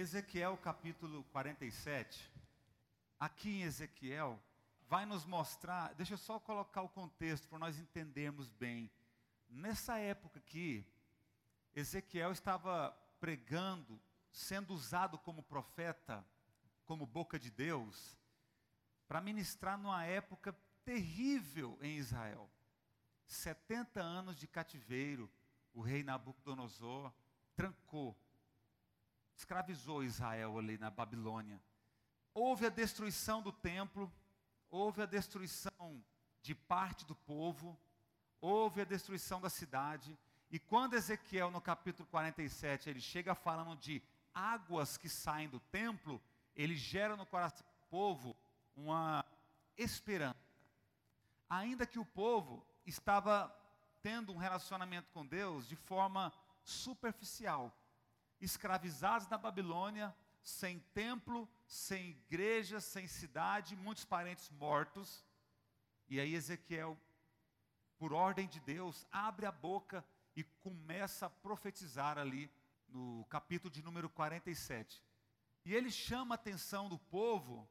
Ezequiel 0.00 0.56
capítulo 0.56 1.24
47, 1.24 2.32
aqui 3.18 3.50
em 3.50 3.62
Ezequiel, 3.64 4.40
vai 4.88 5.04
nos 5.04 5.26
mostrar, 5.26 5.92
deixa 5.92 6.14
eu 6.14 6.18
só 6.18 6.40
colocar 6.40 6.80
o 6.80 6.88
contexto 6.88 7.46
para 7.46 7.58
nós 7.58 7.78
entendermos 7.78 8.48
bem. 8.48 8.90
Nessa 9.46 9.98
época 9.98 10.38
aqui, 10.38 10.86
Ezequiel 11.74 12.32
estava 12.32 12.92
pregando, 13.20 14.00
sendo 14.32 14.72
usado 14.72 15.18
como 15.18 15.42
profeta, 15.42 16.24
como 16.86 17.04
boca 17.04 17.38
de 17.38 17.50
Deus, 17.50 18.16
para 19.06 19.20
ministrar 19.20 19.76
numa 19.76 20.02
época 20.06 20.56
terrível 20.82 21.78
em 21.82 21.98
Israel. 21.98 22.50
70 23.26 24.00
anos 24.00 24.34
de 24.34 24.46
cativeiro, 24.46 25.30
o 25.74 25.82
rei 25.82 26.02
Nabucodonosor 26.02 27.12
trancou 27.54 28.18
escravizou 29.40 30.04
Israel 30.04 30.58
ali 30.58 30.76
na 30.76 30.90
Babilônia. 30.90 31.58
Houve 32.34 32.66
a 32.66 32.68
destruição 32.68 33.40
do 33.40 33.50
templo, 33.50 34.12
houve 34.70 35.02
a 35.02 35.06
destruição 35.06 36.04
de 36.42 36.54
parte 36.54 37.06
do 37.06 37.14
povo, 37.14 37.78
houve 38.38 38.82
a 38.82 38.84
destruição 38.84 39.40
da 39.40 39.48
cidade. 39.48 40.16
E 40.50 40.58
quando 40.58 40.94
Ezequiel, 40.94 41.50
no 41.50 41.60
capítulo 41.60 42.06
47, 42.10 42.90
ele 42.90 43.00
chega 43.00 43.34
falando 43.34 43.74
de 43.76 44.02
águas 44.34 44.98
que 44.98 45.08
saem 45.08 45.48
do 45.48 45.58
templo, 45.58 46.20
ele 46.54 46.76
gera 46.76 47.16
no 47.16 47.24
coração 47.24 47.66
do 47.66 47.88
povo 47.88 48.36
uma 48.76 49.24
esperança. 49.76 50.36
Ainda 51.48 51.86
que 51.86 51.98
o 51.98 52.04
povo 52.04 52.64
estava 52.86 53.50
tendo 54.02 54.32
um 54.32 54.36
relacionamento 54.36 55.10
com 55.12 55.26
Deus 55.26 55.66
de 55.66 55.76
forma 55.76 56.30
superficial, 56.62 57.74
escravizados 58.40 59.28
na 59.28 59.36
Babilônia, 59.36 60.14
sem 60.42 60.80
templo, 60.94 61.48
sem 61.66 62.10
igreja, 62.10 62.80
sem 62.80 63.06
cidade, 63.06 63.76
muitos 63.76 64.04
parentes 64.04 64.50
mortos. 64.50 65.24
E 66.08 66.18
aí 66.18 66.34
Ezequiel, 66.34 66.98
por 67.98 68.12
ordem 68.12 68.48
de 68.48 68.60
Deus, 68.60 69.06
abre 69.12 69.46
a 69.46 69.52
boca 69.52 70.04
e 70.34 70.42
começa 70.42 71.26
a 71.26 71.30
profetizar 71.30 72.18
ali 72.18 72.50
no 72.88 73.24
capítulo 73.28 73.70
de 73.70 73.82
número 73.82 74.08
47. 74.08 75.02
E 75.64 75.74
ele 75.74 75.90
chama 75.90 76.34
a 76.34 76.36
atenção 76.36 76.88
do 76.88 76.98
povo, 76.98 77.68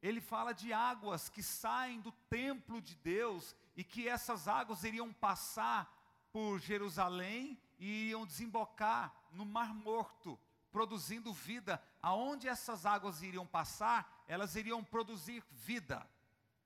ele 0.00 0.20
fala 0.20 0.52
de 0.52 0.72
águas 0.72 1.28
que 1.28 1.42
saem 1.42 2.00
do 2.00 2.12
templo 2.30 2.80
de 2.80 2.96
Deus 2.96 3.54
e 3.76 3.84
que 3.84 4.08
essas 4.08 4.48
águas 4.48 4.84
iriam 4.84 5.12
passar 5.12 5.92
por 6.32 6.58
Jerusalém 6.58 7.60
e 7.78 7.86
iriam 7.86 8.26
desembocar 8.26 9.14
no 9.30 9.44
Mar 9.44 9.72
Morto, 9.74 10.38
produzindo 10.70 11.32
vida. 11.32 11.82
Aonde 12.02 12.48
essas 12.48 12.84
águas 12.84 13.22
iriam 13.22 13.46
passar, 13.46 14.24
elas 14.26 14.56
iriam 14.56 14.82
produzir 14.82 15.42
vida. 15.50 16.08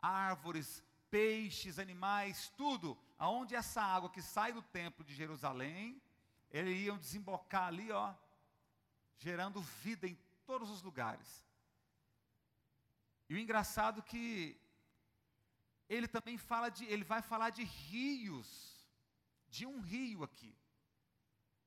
Árvores, 0.00 0.82
peixes, 1.10 1.78
animais, 1.78 2.50
tudo. 2.56 2.98
Aonde 3.18 3.54
essa 3.54 3.82
água 3.82 4.10
que 4.10 4.22
sai 4.22 4.52
do 4.52 4.62
templo 4.62 5.04
de 5.04 5.14
Jerusalém, 5.14 6.00
eles 6.50 6.76
iriam 6.76 6.98
desembocar 6.98 7.68
ali, 7.68 7.92
ó, 7.92 8.14
gerando 9.18 9.60
vida 9.60 10.06
em 10.06 10.18
todos 10.46 10.70
os 10.70 10.82
lugares. 10.82 11.46
E 13.28 13.34
o 13.34 13.38
engraçado 13.38 14.00
é 14.00 14.02
que 14.02 14.60
ele 15.88 16.08
também 16.08 16.36
fala 16.36 16.68
de, 16.70 16.84
ele 16.86 17.04
vai 17.04 17.22
falar 17.22 17.50
de 17.50 17.64
rios, 17.64 18.86
de 19.48 19.66
um 19.66 19.80
rio 19.80 20.22
aqui. 20.22 20.54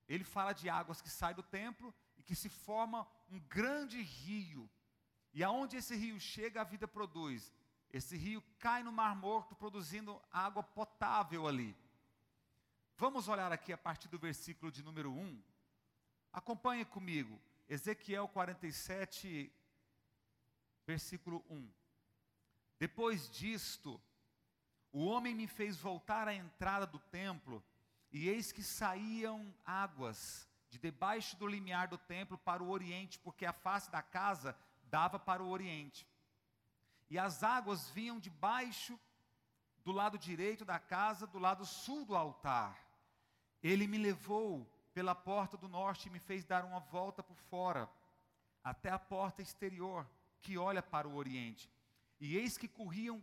Ele 0.07 0.23
fala 0.23 0.53
de 0.53 0.69
águas 0.69 1.01
que 1.01 1.09
saem 1.09 1.35
do 1.35 1.43
templo 1.43 1.93
e 2.17 2.23
que 2.23 2.35
se 2.35 2.49
forma 2.49 3.07
um 3.29 3.39
grande 3.39 4.01
rio. 4.01 4.69
E 5.33 5.43
aonde 5.43 5.77
esse 5.77 5.95
rio 5.95 6.19
chega, 6.19 6.61
a 6.61 6.63
vida 6.63 6.87
produz. 6.87 7.51
Esse 7.91 8.15
rio 8.15 8.43
cai 8.59 8.83
no 8.83 8.91
Mar 8.91 9.15
Morto, 9.15 9.55
produzindo 9.55 10.21
água 10.31 10.63
potável 10.63 11.47
ali. 11.47 11.75
Vamos 12.97 13.27
olhar 13.27 13.51
aqui 13.51 13.73
a 13.73 13.77
partir 13.77 14.07
do 14.07 14.17
versículo 14.17 14.71
de 14.71 14.83
número 14.83 15.11
1. 15.11 15.43
Acompanhe 16.31 16.85
comigo. 16.85 17.41
Ezequiel 17.67 18.27
47, 18.27 19.51
versículo 20.85 21.43
1. 21.49 21.67
Depois 22.77 23.29
disto, 23.29 23.99
o 24.91 25.05
homem 25.05 25.33
me 25.33 25.47
fez 25.47 25.77
voltar 25.77 26.27
à 26.27 26.33
entrada 26.33 26.85
do 26.85 26.99
templo 26.99 27.63
e 28.15 28.29
eis 28.29 28.49
que 28.49 28.63
saíam 28.63 29.53
águas 29.65 30.47
de 30.69 30.79
debaixo 30.79 31.35
do 31.35 31.45
limiar 31.45 31.89
do 31.89 31.97
templo 31.97 32.37
para 32.37 32.63
o 32.63 32.69
oriente, 32.69 33.19
porque 33.19 33.45
a 33.45 33.51
face 33.51 33.91
da 33.91 34.01
casa 34.01 34.57
dava 34.85 35.19
para 35.19 35.43
o 35.43 35.49
oriente. 35.49 36.07
E 37.09 37.19
as 37.19 37.43
águas 37.43 37.89
vinham 37.89 38.17
debaixo 38.17 38.97
do 39.83 39.91
lado 39.91 40.17
direito 40.17 40.63
da 40.63 40.79
casa, 40.79 41.27
do 41.27 41.37
lado 41.37 41.65
sul 41.65 42.05
do 42.05 42.15
altar. 42.15 42.79
Ele 43.61 43.85
me 43.85 43.97
levou 43.97 44.65
pela 44.93 45.13
porta 45.13 45.57
do 45.57 45.67
norte 45.67 46.07
e 46.07 46.09
me 46.09 46.19
fez 46.19 46.45
dar 46.45 46.63
uma 46.63 46.79
volta 46.79 47.21
por 47.21 47.35
fora, 47.35 47.89
até 48.63 48.91
a 48.91 48.97
porta 48.97 49.41
exterior, 49.41 50.09
que 50.41 50.57
olha 50.57 50.81
para 50.81 51.05
o 51.05 51.17
oriente. 51.17 51.69
E 52.17 52.37
eis 52.37 52.57
que 52.57 52.69
corriam 52.69 53.21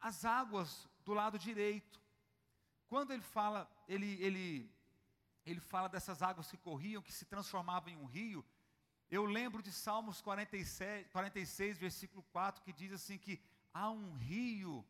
as 0.00 0.24
águas 0.24 0.88
do 1.04 1.14
lado 1.14 1.38
direito. 1.38 2.07
Quando 2.88 3.12
ele 3.12 3.22
fala, 3.22 3.70
ele, 3.86 4.16
ele, 4.22 4.70
ele 5.44 5.60
fala 5.60 5.88
dessas 5.88 6.22
águas 6.22 6.50
que 6.50 6.56
corriam, 6.56 7.02
que 7.02 7.12
se 7.12 7.24
transformavam 7.24 7.90
em 7.90 7.96
um 7.96 8.06
rio, 8.06 8.44
eu 9.10 9.24
lembro 9.24 9.62
de 9.62 9.72
Salmos 9.72 10.20
47, 10.20 11.08
46, 11.10 11.78
versículo 11.78 12.22
4, 12.24 12.62
que 12.62 12.72
diz 12.72 12.92
assim 12.92 13.16
que 13.16 13.40
há 13.72 13.90
um 13.90 14.12
rio 14.14 14.84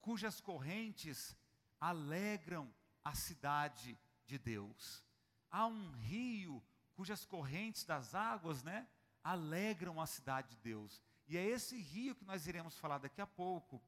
cujas 0.00 0.40
correntes 0.40 1.36
alegram 1.80 2.72
a 3.04 3.14
cidade 3.14 3.98
de 4.26 4.38
Deus. 4.38 5.04
Há 5.50 5.66
um 5.66 5.92
rio 5.92 6.62
cujas 6.94 7.24
correntes 7.24 7.84
das 7.84 8.14
águas, 8.14 8.62
né, 8.62 8.86
alegram 9.22 10.00
a 10.00 10.06
cidade 10.06 10.50
de 10.50 10.56
Deus. 10.56 11.00
E 11.28 11.36
é 11.36 11.44
esse 11.44 11.80
rio 11.80 12.14
que 12.14 12.24
nós 12.24 12.46
iremos 12.46 12.78
falar 12.78 12.98
daqui 12.98 13.20
a 13.20 13.26
pouco. 13.26 13.80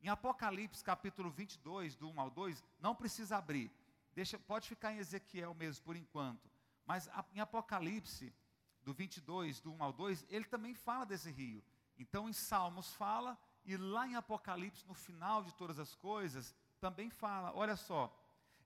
Em 0.00 0.08
Apocalipse 0.08 0.82
capítulo 0.84 1.30
22, 1.30 1.96
do 1.96 2.08
1 2.08 2.20
ao 2.20 2.30
2, 2.30 2.64
não 2.80 2.94
precisa 2.94 3.36
abrir. 3.36 3.70
Deixa, 4.14 4.38
pode 4.38 4.68
ficar 4.68 4.92
em 4.92 4.98
Ezequiel 4.98 5.54
mesmo 5.54 5.84
por 5.84 5.96
enquanto. 5.96 6.48
Mas 6.86 7.08
em 7.34 7.40
Apocalipse, 7.40 8.32
do 8.82 8.94
22, 8.94 9.60
do 9.60 9.72
1 9.72 9.82
ao 9.82 9.92
2, 9.92 10.26
ele 10.30 10.44
também 10.44 10.74
fala 10.74 11.04
desse 11.04 11.30
rio. 11.30 11.62
Então 11.98 12.28
em 12.28 12.32
Salmos 12.32 12.94
fala, 12.94 13.36
e 13.64 13.76
lá 13.76 14.06
em 14.06 14.14
Apocalipse, 14.14 14.86
no 14.86 14.94
final 14.94 15.42
de 15.42 15.54
todas 15.54 15.78
as 15.78 15.94
coisas, 15.94 16.54
também 16.80 17.10
fala. 17.10 17.52
Olha 17.54 17.76
só. 17.76 18.14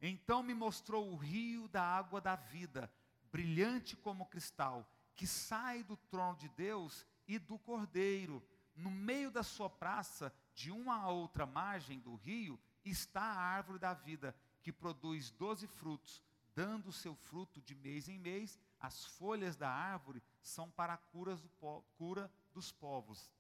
Então 0.01 0.43
me 0.43 0.55
mostrou 0.55 1.11
o 1.11 1.17
rio 1.17 1.67
da 1.69 1.83
água 1.83 2.21
da 2.21 2.37
vida, 2.37 2.93
brilhante 3.31 3.97
como 3.97 4.27
cristal, 4.27 4.87
que 5.15 5.27
sai 5.27 5.83
do 5.83 5.97
trono 5.97 6.37
de 6.37 6.49
Deus 6.51 7.07
e 7.27 7.39
do 7.39 7.59
Cordeiro. 7.59 8.43
No 8.77 8.91
meio 8.91 9.31
da 9.31 9.43
sua 9.43 9.71
praça 9.71 10.33
de 10.55 10.71
uma 10.71 10.97
a 10.97 11.09
outra 11.09 11.47
margem 11.47 11.99
do 12.01 12.15
rio 12.15 12.59
está 12.85 13.23
a 13.23 13.41
árvore 13.41 13.79
da 13.79 13.95
vida, 13.95 14.35
que 14.63 14.73
produz 14.73 15.31
doze 15.31 15.67
frutos, 15.67 16.23
dando 16.55 16.89
o 16.89 16.93
seu 16.93 17.15
fruto 17.15 17.61
de 17.61 17.75
mês 17.75 18.09
em 18.09 18.19
mês. 18.19 18.59
As 18.81 19.05
folhas 19.05 19.57
da 19.57 19.71
árvore 19.71 20.23
são 20.41 20.71
para 20.71 20.95
a 20.95 20.99
cura, 20.99 21.37
do 21.37 21.49
cura 21.97 22.31
dos 22.53 22.73
povos. 22.73 23.31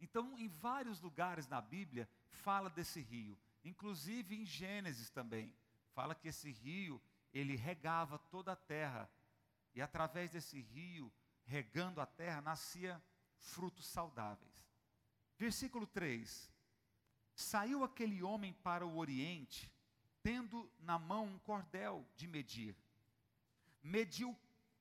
Então, 0.00 0.38
em 0.38 0.48
vários 0.48 1.00
lugares 1.00 1.48
na 1.48 1.60
Bíblia, 1.60 2.08
fala 2.30 2.70
desse 2.70 3.00
rio, 3.00 3.36
inclusive 3.64 4.36
em 4.36 4.44
Gênesis 4.44 5.10
também. 5.10 5.54
Fala 5.92 6.14
que 6.14 6.28
esse 6.28 6.50
rio, 6.50 7.00
ele 7.32 7.56
regava 7.56 8.18
toda 8.18 8.52
a 8.52 8.56
terra, 8.56 9.10
e 9.74 9.82
através 9.82 10.30
desse 10.30 10.60
rio, 10.60 11.12
regando 11.44 12.00
a 12.00 12.06
terra, 12.06 12.40
nascia 12.40 13.02
frutos 13.38 13.86
saudáveis. 13.86 14.67
Versículo 15.38 15.86
3: 15.86 16.50
Saiu 17.34 17.84
aquele 17.84 18.22
homem 18.22 18.52
para 18.52 18.84
o 18.84 18.98
oriente, 18.98 19.72
tendo 20.22 20.70
na 20.80 20.98
mão 20.98 21.26
um 21.26 21.38
cordel 21.38 22.04
de 22.16 22.26
medir. 22.26 22.76
Mediu 23.82 24.36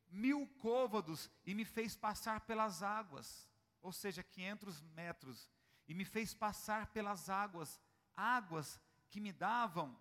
mil 0.10 0.48
côvados 0.60 1.30
e 1.46 1.54
me 1.54 1.64
fez 1.64 1.96
passar 1.96 2.42
pelas 2.42 2.82
águas, 2.82 3.48
ou 3.82 3.92
seja, 3.92 4.24
500 4.24 4.82
metros, 4.82 5.50
e 5.88 5.94
me 5.94 6.04
fez 6.04 6.34
passar 6.34 6.88
pelas 6.88 7.30
águas, 7.30 7.80
águas 8.16 8.82
que 9.10 9.20
me 9.20 9.32
davam 9.32 9.96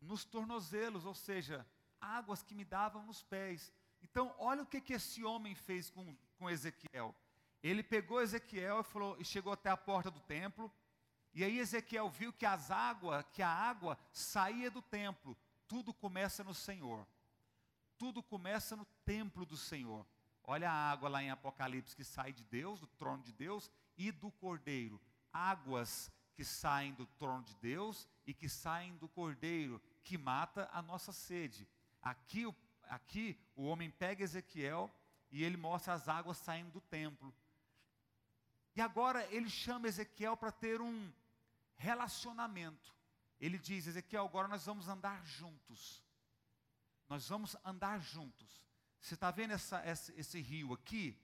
nos 0.00 0.24
tornozelos, 0.24 1.04
ou 1.04 1.14
seja, 1.14 1.66
águas 2.00 2.42
que 2.42 2.54
me 2.54 2.64
davam 2.64 3.04
nos 3.04 3.22
pés. 3.22 3.72
Então, 4.02 4.34
olha 4.38 4.62
o 4.62 4.66
que, 4.66 4.80
que 4.80 4.94
esse 4.94 5.22
homem 5.22 5.54
fez 5.54 5.90
com, 5.90 6.16
com 6.38 6.50
Ezequiel. 6.50 7.14
Ele 7.62 7.82
pegou 7.82 8.20
Ezequiel 8.20 8.80
e, 8.80 8.84
falou, 8.84 9.16
e 9.20 9.24
chegou 9.24 9.52
até 9.52 9.70
a 9.70 9.76
porta 9.76 10.10
do 10.10 10.20
templo. 10.20 10.70
E 11.32 11.44
aí 11.44 11.58
Ezequiel 11.58 12.10
viu 12.10 12.32
que 12.32 12.44
as 12.44 12.70
águas, 12.70 13.24
que 13.32 13.42
a 13.42 13.48
água 13.48 13.98
saía 14.12 14.70
do 14.70 14.82
templo. 14.82 15.36
Tudo 15.68 15.94
começa 15.94 16.42
no 16.42 16.52
Senhor. 16.52 17.06
Tudo 17.96 18.22
começa 18.22 18.74
no 18.74 18.84
templo 19.04 19.46
do 19.46 19.56
Senhor. 19.56 20.04
Olha 20.44 20.70
a 20.70 20.90
água 20.90 21.08
lá 21.08 21.22
em 21.22 21.30
Apocalipse 21.30 21.94
que 21.94 22.04
sai 22.04 22.32
de 22.32 22.42
Deus, 22.44 22.80
do 22.80 22.86
trono 22.86 23.22
de 23.22 23.32
Deus 23.32 23.70
e 23.96 24.10
do 24.10 24.30
Cordeiro. 24.32 25.00
Águas 25.32 26.10
que 26.34 26.44
saem 26.44 26.92
do 26.94 27.06
trono 27.06 27.44
de 27.44 27.54
Deus 27.56 28.08
e 28.26 28.34
que 28.34 28.48
saem 28.48 28.96
do 28.96 29.08
Cordeiro, 29.08 29.80
que 30.02 30.18
mata 30.18 30.68
a 30.72 30.82
nossa 30.82 31.12
sede. 31.12 31.68
Aqui, 32.02 32.44
aqui 32.84 33.38
o 33.54 33.64
homem 33.64 33.90
pega 33.90 34.24
Ezequiel 34.24 34.90
e 35.30 35.44
ele 35.44 35.56
mostra 35.56 35.94
as 35.94 36.08
águas 36.08 36.38
saindo 36.38 36.72
do 36.72 36.80
templo. 36.80 37.32
E 38.74 38.80
agora 38.80 39.26
ele 39.26 39.50
chama 39.50 39.88
Ezequiel 39.88 40.36
para 40.36 40.50
ter 40.50 40.80
um 40.80 41.12
relacionamento. 41.76 42.94
Ele 43.40 43.58
diz: 43.58 43.86
Ezequiel, 43.86 44.24
agora 44.24 44.48
nós 44.48 44.64
vamos 44.64 44.88
andar 44.88 45.24
juntos. 45.24 46.02
Nós 47.08 47.28
vamos 47.28 47.56
andar 47.64 48.00
juntos. 48.00 48.64
Você 49.00 49.14
está 49.14 49.30
vendo 49.30 49.52
essa, 49.52 49.84
esse, 49.84 50.12
esse 50.12 50.40
rio 50.40 50.72
aqui? 50.72 51.20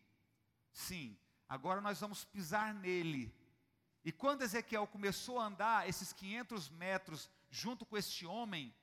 Sim. 0.73 1.17
Agora 1.49 1.81
nós 1.81 2.01
vamos 2.01 2.25
pisar 2.25 2.75
nele. 2.75 3.35
E 4.05 4.13
quando 4.13 4.43
Ezequiel 4.43 4.87
começou 4.87 5.41
a 5.41 5.47
andar 5.47 5.89
esses 5.89 6.13
500 6.13 6.69
metros 6.71 7.31
junto 7.51 7.87
com 7.87 7.97
este 7.97 8.27
homem, 8.27 8.75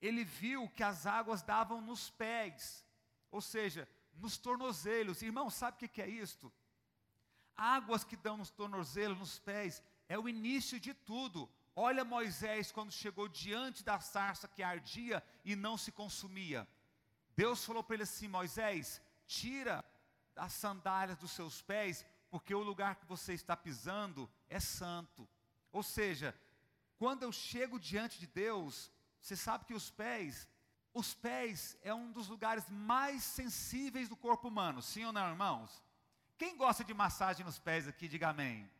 ele 0.00 0.24
viu 0.24 0.68
que 0.68 0.82
as 0.82 1.06
águas 1.06 1.42
davam 1.42 1.80
nos 1.80 2.10
pés, 2.10 2.86
ou 3.30 3.40
seja, 3.40 3.88
nos 4.14 4.38
tornozelos. 4.38 5.22
Irmão, 5.22 5.50
sabe 5.50 5.84
o 5.84 5.88
que 5.88 6.02
é 6.02 6.08
isto? 6.08 6.52
Águas 7.58 8.04
que 8.04 8.16
dão 8.16 8.36
nos 8.36 8.50
tornozelos, 8.50 9.18
nos 9.18 9.40
pés, 9.40 9.82
é 10.08 10.16
o 10.16 10.28
início 10.28 10.78
de 10.78 10.94
tudo. 10.94 11.50
Olha 11.74 12.04
Moisés 12.04 12.70
quando 12.70 12.92
chegou 12.92 13.26
diante 13.28 13.82
da 13.82 13.98
sarça 13.98 14.46
que 14.46 14.62
ardia 14.62 15.22
e 15.44 15.56
não 15.56 15.76
se 15.76 15.90
consumia. 15.90 16.66
Deus 17.36 17.64
falou 17.64 17.82
para 17.82 17.94
ele 17.96 18.04
assim: 18.04 18.28
Moisés, 18.28 19.02
tira 19.26 19.84
as 20.36 20.52
sandálias 20.52 21.18
dos 21.18 21.32
seus 21.32 21.60
pés, 21.60 22.06
porque 22.30 22.54
o 22.54 22.62
lugar 22.62 22.94
que 22.94 23.06
você 23.06 23.34
está 23.34 23.56
pisando 23.56 24.30
é 24.48 24.60
santo. 24.60 25.28
Ou 25.72 25.82
seja, 25.82 26.32
quando 26.96 27.24
eu 27.24 27.32
chego 27.32 27.78
diante 27.78 28.20
de 28.20 28.26
Deus, 28.28 28.90
você 29.20 29.36
sabe 29.36 29.64
que 29.64 29.74
os 29.74 29.90
pés, 29.90 30.46
os 30.94 31.12
pés 31.12 31.76
é 31.82 31.92
um 31.92 32.12
dos 32.12 32.28
lugares 32.28 32.68
mais 32.68 33.22
sensíveis 33.24 34.08
do 34.08 34.16
corpo 34.16 34.46
humano, 34.46 34.80
sim 34.80 35.04
ou 35.04 35.12
não, 35.12 35.28
irmãos? 35.28 35.82
Quem 36.38 36.56
gosta 36.56 36.84
de 36.84 36.94
massagem 36.94 37.44
nos 37.44 37.58
pés 37.58 37.88
aqui, 37.88 38.06
diga 38.06 38.28
amém. 38.28 38.70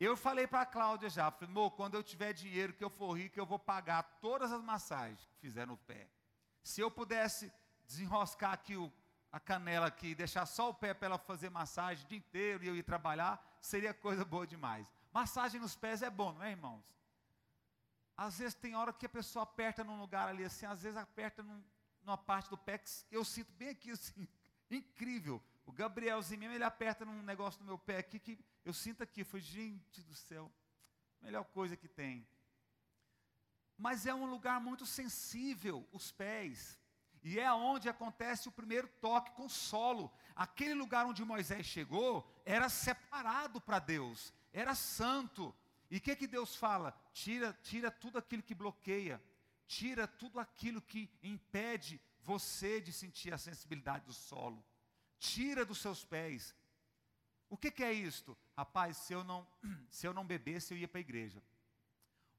Eu 0.00 0.16
falei 0.16 0.46
para 0.46 0.62
a 0.62 0.66
Cláudia 0.66 1.10
já, 1.10 1.30
falei, 1.30 1.50
amor, 1.50 1.70
quando 1.72 1.94
eu 1.94 2.02
tiver 2.02 2.32
dinheiro, 2.32 2.72
que 2.72 2.82
eu 2.82 2.90
for 2.90 3.12
rico, 3.12 3.38
eu 3.38 3.46
vou 3.46 3.58
pagar 3.58 4.02
todas 4.20 4.50
as 4.50 4.62
massagens 4.62 5.24
que 5.26 5.36
fizer 5.36 5.66
no 5.66 5.76
pé. 5.76 6.08
Se 6.62 6.80
eu 6.80 6.90
pudesse 6.90 7.52
desenroscar 7.86 8.52
aqui 8.52 8.76
o, 8.76 8.90
a 9.30 9.38
canela 9.38 9.86
aqui 9.86 10.08
e 10.08 10.14
deixar 10.14 10.46
só 10.46 10.70
o 10.70 10.74
pé 10.74 10.94
para 10.94 11.06
ela 11.06 11.18
fazer 11.18 11.50
massagem 11.50 12.04
o 12.04 12.08
dia 12.08 12.18
inteiro 12.18 12.64
e 12.64 12.68
eu 12.68 12.76
ir 12.76 12.82
trabalhar, 12.82 13.44
seria 13.60 13.92
coisa 13.92 14.24
boa 14.24 14.46
demais. 14.46 14.86
Massagem 15.12 15.60
nos 15.60 15.76
pés 15.76 16.00
é 16.02 16.08
bom, 16.10 16.32
não 16.32 16.42
é, 16.42 16.50
irmãos? 16.50 16.82
Às 18.16 18.38
vezes 18.38 18.54
tem 18.54 18.74
hora 18.74 18.92
que 18.92 19.06
a 19.06 19.08
pessoa 19.08 19.42
aperta 19.42 19.84
num 19.84 20.00
lugar 20.00 20.28
ali 20.28 20.44
assim, 20.44 20.64
às 20.66 20.82
vezes 20.82 20.96
aperta 20.96 21.42
num, 21.42 21.62
numa 22.02 22.16
parte 22.16 22.48
do 22.48 22.56
pé 22.56 22.78
que 22.78 22.88
eu 23.10 23.24
sinto 23.24 23.52
bem 23.52 23.68
aqui 23.68 23.90
assim, 23.92 24.26
incrível. 24.70 25.42
O 25.66 25.72
Gabrielzinho 25.72 26.40
mesmo, 26.40 26.54
ele 26.54 26.64
aperta 26.64 27.04
num 27.04 27.22
negócio 27.22 27.60
no 27.60 27.66
meu 27.66 27.78
pé 27.78 27.98
aqui 27.98 28.18
que 28.18 28.38
eu 28.64 28.72
sinto 28.72 29.02
aqui, 29.02 29.24
foi 29.24 29.40
gente 29.40 30.02
do 30.02 30.14
céu, 30.14 30.52
melhor 31.22 31.44
coisa 31.44 31.76
que 31.76 31.88
tem 31.88 32.26
mas 33.76 34.06
é 34.06 34.14
um 34.14 34.26
lugar 34.26 34.60
muito 34.60 34.86
sensível, 34.86 35.86
os 35.92 36.12
pés. 36.12 36.78
E 37.22 37.40
é 37.40 37.52
onde 37.52 37.88
acontece 37.88 38.48
o 38.48 38.52
primeiro 38.52 38.86
toque 39.00 39.30
com 39.32 39.48
solo. 39.48 40.12
Aquele 40.36 40.74
lugar 40.74 41.06
onde 41.06 41.24
Moisés 41.24 41.66
chegou 41.66 42.28
era 42.44 42.68
separado 42.68 43.60
para 43.60 43.78
Deus, 43.78 44.32
era 44.52 44.74
santo. 44.74 45.54
E 45.90 45.96
o 45.96 46.00
que, 46.00 46.14
que 46.14 46.26
Deus 46.26 46.54
fala? 46.54 46.94
Tira, 47.12 47.56
tira 47.62 47.90
tudo 47.90 48.18
aquilo 48.18 48.42
que 48.42 48.54
bloqueia, 48.54 49.22
tira 49.66 50.06
tudo 50.06 50.38
aquilo 50.38 50.82
que 50.82 51.10
impede 51.22 52.00
você 52.20 52.80
de 52.80 52.92
sentir 52.92 53.32
a 53.32 53.38
sensibilidade 53.38 54.04
do 54.04 54.12
solo. 54.12 54.64
Tira 55.32 55.64
dos 55.64 55.78
seus 55.78 56.04
pés. 56.04 56.54
O 57.48 57.56
que, 57.56 57.70
que 57.70 57.82
é 57.82 57.92
isto? 57.92 58.36
Rapaz, 58.56 58.96
se 58.98 59.12
eu 59.12 59.24
não, 59.24 59.46
se 59.88 60.06
eu 60.06 60.12
não 60.12 60.26
bebesse, 60.26 60.74
eu 60.74 60.78
ia 60.78 60.88
para 60.88 60.98
a 60.98 61.06
igreja. 61.08 61.42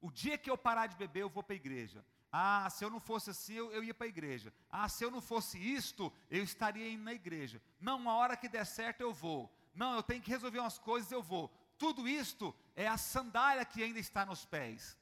O 0.00 0.10
dia 0.10 0.38
que 0.38 0.48
eu 0.48 0.56
parar 0.56 0.86
de 0.86 0.96
beber, 0.96 1.22
eu 1.22 1.28
vou 1.28 1.42
para 1.42 1.54
a 1.54 1.56
igreja. 1.56 2.04
Ah, 2.30 2.68
se 2.70 2.84
eu 2.84 2.90
não 2.90 3.00
fosse 3.00 3.30
assim, 3.30 3.54
eu, 3.54 3.72
eu 3.72 3.82
ia 3.82 3.94
para 3.94 4.06
a 4.06 4.08
igreja. 4.08 4.52
Ah, 4.70 4.88
se 4.88 5.02
eu 5.04 5.10
não 5.10 5.20
fosse 5.20 5.58
isto, 5.58 6.12
eu 6.30 6.44
estaria 6.44 6.88
indo 6.88 7.02
na 7.02 7.12
igreja. 7.12 7.60
Não, 7.80 7.96
uma 7.96 8.14
hora 8.14 8.36
que 8.36 8.48
der 8.48 8.64
certo, 8.66 9.00
eu 9.00 9.12
vou. 9.12 9.52
Não, 9.74 9.94
eu 9.94 10.02
tenho 10.02 10.22
que 10.22 10.30
resolver 10.30 10.60
umas 10.60 10.78
coisas, 10.78 11.10
eu 11.10 11.22
vou. 11.22 11.48
Tudo 11.78 12.08
isto 12.08 12.54
é 12.74 12.86
a 12.86 12.96
sandália 12.96 13.64
que 13.64 13.82
ainda 13.82 13.98
está 13.98 14.24
nos 14.24 14.44
pés. 14.44 14.96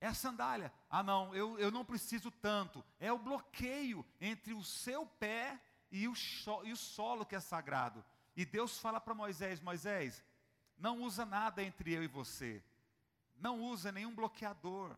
É 0.00 0.08
a 0.08 0.14
sandália. 0.14 0.72
Ah, 0.90 1.02
não, 1.02 1.34
eu, 1.34 1.58
eu 1.58 1.70
não 1.70 1.84
preciso 1.84 2.30
tanto. 2.30 2.84
É 2.98 3.12
o 3.12 3.18
bloqueio 3.18 4.04
entre 4.20 4.52
o 4.52 4.64
seu 4.64 5.06
pé 5.06 5.60
e 5.90 6.08
o, 6.08 6.14
e 6.64 6.72
o 6.72 6.76
solo 6.76 7.24
que 7.24 7.36
é 7.36 7.40
sagrado. 7.40 8.04
E 8.34 8.44
Deus 8.44 8.78
fala 8.78 9.00
para 9.00 9.14
Moisés: 9.14 9.60
Moisés, 9.60 10.22
não 10.76 11.02
usa 11.02 11.24
nada 11.24 11.62
entre 11.62 11.92
eu 11.92 12.02
e 12.02 12.08
você. 12.08 12.62
Não 13.36 13.60
usa 13.60 13.92
nenhum 13.92 14.14
bloqueador. 14.14 14.96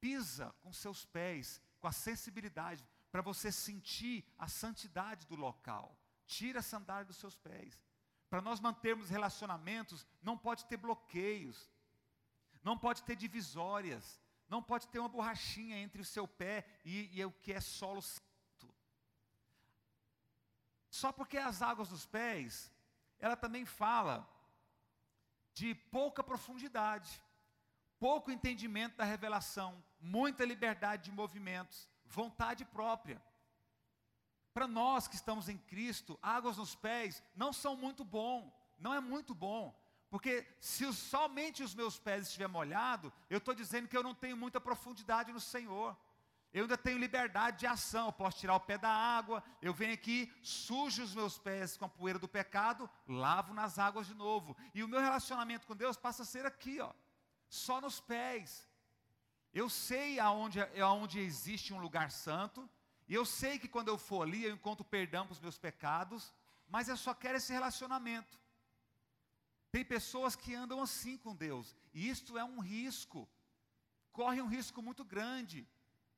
Pisa 0.00 0.54
com 0.62 0.72
seus 0.72 1.04
pés, 1.04 1.60
com 1.80 1.86
a 1.86 1.92
sensibilidade, 1.92 2.84
para 3.10 3.22
você 3.22 3.50
sentir 3.50 4.24
a 4.38 4.48
santidade 4.48 5.26
do 5.26 5.36
local. 5.36 5.96
Tira 6.26 6.60
a 6.60 6.62
sandália 6.62 7.04
dos 7.04 7.16
seus 7.16 7.36
pés. 7.36 7.80
Para 8.28 8.42
nós 8.42 8.60
mantermos 8.60 9.10
relacionamentos, 9.10 10.06
não 10.20 10.36
pode 10.36 10.64
ter 10.66 10.76
bloqueios, 10.76 11.70
não 12.62 12.76
pode 12.76 13.02
ter 13.04 13.14
divisórias, 13.14 14.20
não 14.48 14.62
pode 14.62 14.88
ter 14.88 14.98
uma 14.98 15.08
borrachinha 15.08 15.78
entre 15.78 16.02
o 16.02 16.04
seu 16.04 16.26
pé 16.26 16.66
e, 16.84 17.18
e 17.18 17.24
o 17.24 17.30
que 17.30 17.52
é 17.52 17.60
solo. 17.60 18.02
Só 21.00 21.10
porque 21.10 21.36
as 21.36 21.60
águas 21.60 21.88
dos 21.88 22.06
pés, 22.06 22.70
ela 23.18 23.36
também 23.36 23.64
fala 23.66 24.16
de 25.52 25.74
pouca 25.74 26.22
profundidade, 26.22 27.20
pouco 27.98 28.30
entendimento 28.30 28.98
da 28.98 29.04
revelação, 29.04 29.82
muita 30.00 30.44
liberdade 30.44 31.06
de 31.06 31.10
movimentos, 31.10 31.88
vontade 32.04 32.64
própria. 32.64 33.20
Para 34.52 34.68
nós 34.68 35.08
que 35.08 35.16
estamos 35.16 35.48
em 35.48 35.58
Cristo, 35.58 36.16
águas 36.22 36.58
nos 36.58 36.76
pés 36.76 37.20
não 37.34 37.52
são 37.52 37.74
muito 37.76 38.04
bom, 38.04 38.56
não 38.78 38.94
é 38.94 39.00
muito 39.00 39.34
bom. 39.34 39.76
Porque 40.08 40.46
se 40.60 40.92
somente 40.92 41.64
os 41.64 41.74
meus 41.74 41.98
pés 41.98 42.28
estiverem 42.28 42.52
molhados, 42.52 43.12
eu 43.28 43.38
estou 43.38 43.52
dizendo 43.52 43.88
que 43.88 43.96
eu 43.96 44.02
não 44.04 44.14
tenho 44.14 44.36
muita 44.36 44.60
profundidade 44.60 45.32
no 45.32 45.40
Senhor. 45.40 45.96
Eu 46.54 46.62
ainda 46.62 46.78
tenho 46.78 46.98
liberdade 46.98 47.58
de 47.58 47.66
ação, 47.66 48.06
eu 48.06 48.12
posso 48.12 48.38
tirar 48.38 48.54
o 48.54 48.60
pé 48.60 48.78
da 48.78 48.88
água, 48.88 49.42
eu 49.60 49.74
venho 49.74 49.92
aqui, 49.92 50.32
sujo 50.40 51.02
os 51.02 51.12
meus 51.12 51.36
pés 51.36 51.76
com 51.76 51.84
a 51.84 51.88
poeira 51.88 52.16
do 52.16 52.28
pecado, 52.28 52.88
lavo 53.08 53.52
nas 53.52 53.76
águas 53.76 54.06
de 54.06 54.14
novo. 54.14 54.56
E 54.72 54.84
o 54.84 54.86
meu 54.86 55.00
relacionamento 55.00 55.66
com 55.66 55.74
Deus 55.74 55.96
passa 55.96 56.22
a 56.22 56.24
ser 56.24 56.46
aqui, 56.46 56.78
ó, 56.78 56.92
só 57.48 57.80
nos 57.80 57.98
pés. 57.98 58.68
Eu 59.52 59.68
sei 59.68 60.20
aonde, 60.20 60.60
aonde 60.80 61.18
existe 61.18 61.74
um 61.74 61.80
lugar 61.80 62.12
santo, 62.12 62.70
e 63.08 63.14
eu 63.14 63.24
sei 63.24 63.58
que 63.58 63.66
quando 63.66 63.88
eu 63.88 63.98
for 63.98 64.22
ali, 64.22 64.44
eu 64.44 64.54
encontro 64.54 64.84
perdão 64.84 65.26
para 65.26 65.32
os 65.32 65.40
meus 65.40 65.58
pecados, 65.58 66.32
mas 66.68 66.88
eu 66.88 66.96
só 66.96 67.12
quero 67.12 67.38
esse 67.38 67.52
relacionamento. 67.52 68.38
Tem 69.72 69.84
pessoas 69.84 70.36
que 70.36 70.54
andam 70.54 70.80
assim 70.80 71.18
com 71.18 71.34
Deus, 71.34 71.74
e 71.92 72.08
isto 72.08 72.38
é 72.38 72.44
um 72.44 72.60
risco, 72.60 73.28
corre 74.12 74.40
um 74.40 74.46
risco 74.46 74.80
muito 74.80 75.04
grande 75.04 75.66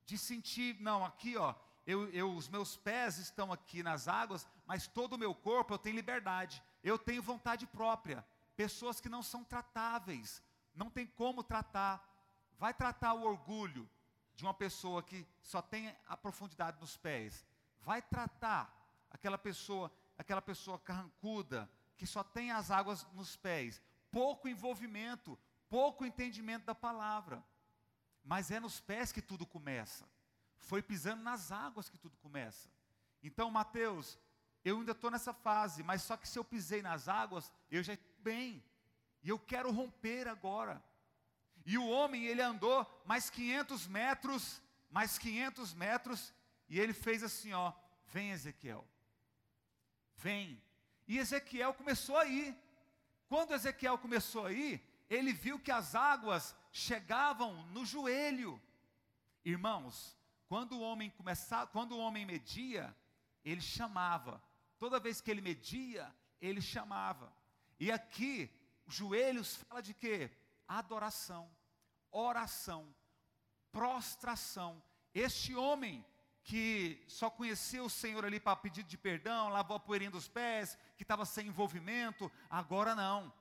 de 0.06 0.16
sentir, 0.16 0.80
não, 0.80 1.04
aqui 1.04 1.36
ó, 1.36 1.54
eu, 1.86 2.08
eu, 2.10 2.32
os 2.32 2.48
meus 2.48 2.76
pés 2.76 3.18
estão 3.18 3.52
aqui 3.52 3.82
nas 3.82 4.08
águas, 4.08 4.46
mas 4.64 4.86
todo 4.86 5.14
o 5.14 5.18
meu 5.18 5.34
corpo 5.34 5.74
eu 5.74 5.78
tenho 5.78 5.96
liberdade, 5.96 6.62
eu 6.82 6.98
tenho 6.98 7.22
vontade 7.22 7.66
própria. 7.66 8.26
Pessoas 8.56 9.00
que 9.00 9.08
não 9.08 9.22
são 9.22 9.44
tratáveis, 9.44 10.42
não 10.74 10.88
tem 10.88 11.06
como 11.06 11.42
tratar. 11.42 12.02
Vai 12.58 12.72
tratar 12.72 13.12
o 13.14 13.24
orgulho 13.24 13.88
de 14.34 14.44
uma 14.44 14.54
pessoa 14.54 15.02
que 15.02 15.26
só 15.42 15.60
tem 15.60 15.94
a 16.08 16.16
profundidade 16.16 16.80
nos 16.80 16.96
pés. 16.96 17.44
Vai 17.82 18.00
tratar 18.00 18.74
aquela 19.10 19.38
pessoa, 19.38 19.92
aquela 20.16 20.42
pessoa 20.42 20.78
carrancuda 20.78 21.70
que 21.96 22.06
só 22.06 22.22
tem 22.22 22.50
as 22.50 22.70
águas 22.70 23.06
nos 23.12 23.36
pés. 23.36 23.80
Pouco 24.10 24.48
envolvimento, 24.48 25.38
pouco 25.68 26.04
entendimento 26.04 26.64
da 26.64 26.74
palavra. 26.74 27.44
Mas 28.26 28.50
é 28.50 28.60
nos 28.60 28.80
pés 28.80 29.10
que 29.12 29.22
tudo 29.22 29.46
começa. 29.46 30.06
Foi 30.58 30.82
pisando 30.82 31.22
nas 31.22 31.50
águas 31.50 31.88
que 31.88 31.96
tudo 31.96 32.16
começa. 32.18 32.68
Então, 33.22 33.50
Mateus, 33.50 34.18
eu 34.62 34.78
ainda 34.78 34.92
estou 34.92 35.10
nessa 35.10 35.32
fase, 35.32 35.82
mas 35.82 36.02
só 36.02 36.16
que 36.16 36.28
se 36.28 36.38
eu 36.38 36.44
pisei 36.44 36.82
nas 36.82 37.08
águas, 37.08 37.50
eu 37.70 37.82
já 37.82 37.94
estou 37.94 38.14
bem. 38.18 38.62
E 39.22 39.30
eu 39.30 39.38
quero 39.38 39.70
romper 39.70 40.28
agora. 40.28 40.82
E 41.64 41.78
o 41.78 41.88
homem, 41.88 42.26
ele 42.26 42.42
andou 42.42 42.84
mais 43.06 43.30
500 43.30 43.86
metros, 43.86 44.60
mais 44.90 45.16
500 45.16 45.72
metros, 45.72 46.34
e 46.68 46.78
ele 46.78 46.92
fez 46.92 47.22
assim, 47.22 47.52
ó, 47.52 47.72
Vem, 48.06 48.30
Ezequiel. 48.30 48.86
Vem. 50.16 50.62
E 51.06 51.18
Ezequiel 51.18 51.74
começou 51.74 52.16
a 52.16 52.26
ir. 52.26 52.56
Quando 53.28 53.52
Ezequiel 53.52 53.98
começou 53.98 54.46
a 54.46 54.52
ir, 54.52 54.80
ele 55.10 55.32
viu 55.32 55.58
que 55.58 55.70
as 55.70 55.94
águas 55.94 56.54
chegavam 56.76 57.62
no 57.68 57.84
joelho. 57.86 58.60
Irmãos, 59.44 60.16
quando 60.46 60.72
o 60.72 60.80
homem 60.80 61.08
começava, 61.10 61.66
quando 61.68 61.92
o 61.92 61.98
homem 61.98 62.26
media, 62.26 62.94
ele 63.44 63.62
chamava. 63.62 64.42
Toda 64.78 65.00
vez 65.00 65.20
que 65.20 65.30
ele 65.30 65.40
media, 65.40 66.14
ele 66.40 66.60
chamava. 66.60 67.32
E 67.80 67.90
aqui, 67.90 68.50
joelhos 68.86 69.56
fala 69.56 69.80
de 69.80 69.94
quê? 69.94 70.30
Adoração, 70.68 71.50
oração, 72.10 72.94
prostração. 73.72 74.82
Este 75.14 75.54
homem 75.54 76.04
que 76.44 77.02
só 77.08 77.30
conhecia 77.30 77.82
o 77.82 77.90
Senhor 77.90 78.24
ali 78.24 78.38
para 78.38 78.54
pedir 78.54 78.82
de 78.82 78.98
perdão, 78.98 79.48
lavou 79.48 79.78
a 79.78 79.80
poeirinha 79.80 80.10
dos 80.10 80.28
pés, 80.28 80.78
que 80.96 81.02
estava 81.02 81.24
sem 81.24 81.46
envolvimento, 81.46 82.30
agora 82.50 82.94
não. 82.94 83.32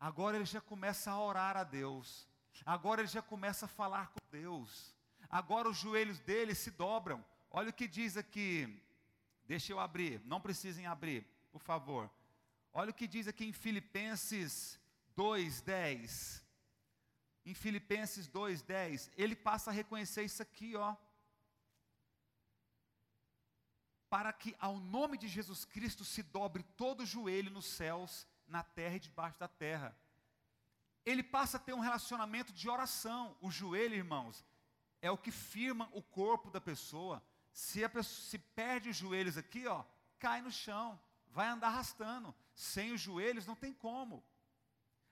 Agora 0.00 0.36
ele 0.36 0.46
já 0.46 0.60
começa 0.60 1.10
a 1.10 1.20
orar 1.20 1.56
a 1.56 1.64
Deus. 1.64 2.31
Agora 2.64 3.00
ele 3.00 3.08
já 3.08 3.22
começa 3.22 3.66
a 3.66 3.68
falar 3.68 4.08
com 4.08 4.20
Deus. 4.30 4.94
Agora 5.28 5.68
os 5.68 5.78
joelhos 5.78 6.20
dele 6.20 6.54
se 6.54 6.70
dobram. 6.70 7.24
Olha 7.50 7.70
o 7.70 7.72
que 7.72 7.88
diz 7.88 8.16
aqui. 8.16 8.82
Deixa 9.44 9.72
eu 9.72 9.80
abrir, 9.80 10.20
não 10.24 10.40
precisem 10.40 10.86
abrir, 10.86 11.26
por 11.50 11.60
favor. 11.60 12.10
Olha 12.72 12.90
o 12.90 12.94
que 12.94 13.06
diz 13.06 13.26
aqui 13.28 13.44
em 13.44 13.52
Filipenses 13.52 14.78
2:10. 15.16 16.42
Em 17.44 17.54
Filipenses 17.54 18.28
2:10, 18.28 19.10
ele 19.16 19.34
passa 19.34 19.70
a 19.70 19.72
reconhecer 19.74 20.22
isso 20.22 20.42
aqui, 20.42 20.76
ó. 20.76 20.96
Para 24.08 24.32
que 24.32 24.54
ao 24.58 24.78
nome 24.78 25.18
de 25.18 25.26
Jesus 25.26 25.64
Cristo 25.64 26.04
se 26.04 26.22
dobre 26.22 26.62
todo 26.76 27.00
o 27.00 27.06
joelho 27.06 27.50
nos 27.50 27.66
céus, 27.66 28.26
na 28.46 28.62
terra 28.62 28.96
e 28.96 29.00
debaixo 29.00 29.38
da 29.38 29.48
terra. 29.48 29.96
Ele 31.04 31.22
passa 31.22 31.56
a 31.56 31.60
ter 31.60 31.74
um 31.74 31.80
relacionamento 31.80 32.52
de 32.52 32.68
oração. 32.68 33.36
O 33.40 33.50
joelho, 33.50 33.94
irmãos, 33.94 34.44
é 35.00 35.10
o 35.10 35.18
que 35.18 35.30
firma 35.30 35.88
o 35.92 36.02
corpo 36.02 36.50
da 36.50 36.60
pessoa. 36.60 37.22
Se 37.52 37.84
a 37.84 37.88
pessoa 37.88 38.28
se 38.30 38.38
perde 38.38 38.88
os 38.90 38.96
joelhos 38.96 39.36
aqui, 39.36 39.66
ó, 39.66 39.84
cai 40.18 40.40
no 40.40 40.50
chão, 40.50 40.98
vai 41.28 41.48
andar 41.48 41.68
arrastando. 41.68 42.34
Sem 42.54 42.92
os 42.92 43.00
joelhos 43.00 43.46
não 43.46 43.56
tem 43.56 43.72
como. 43.72 44.24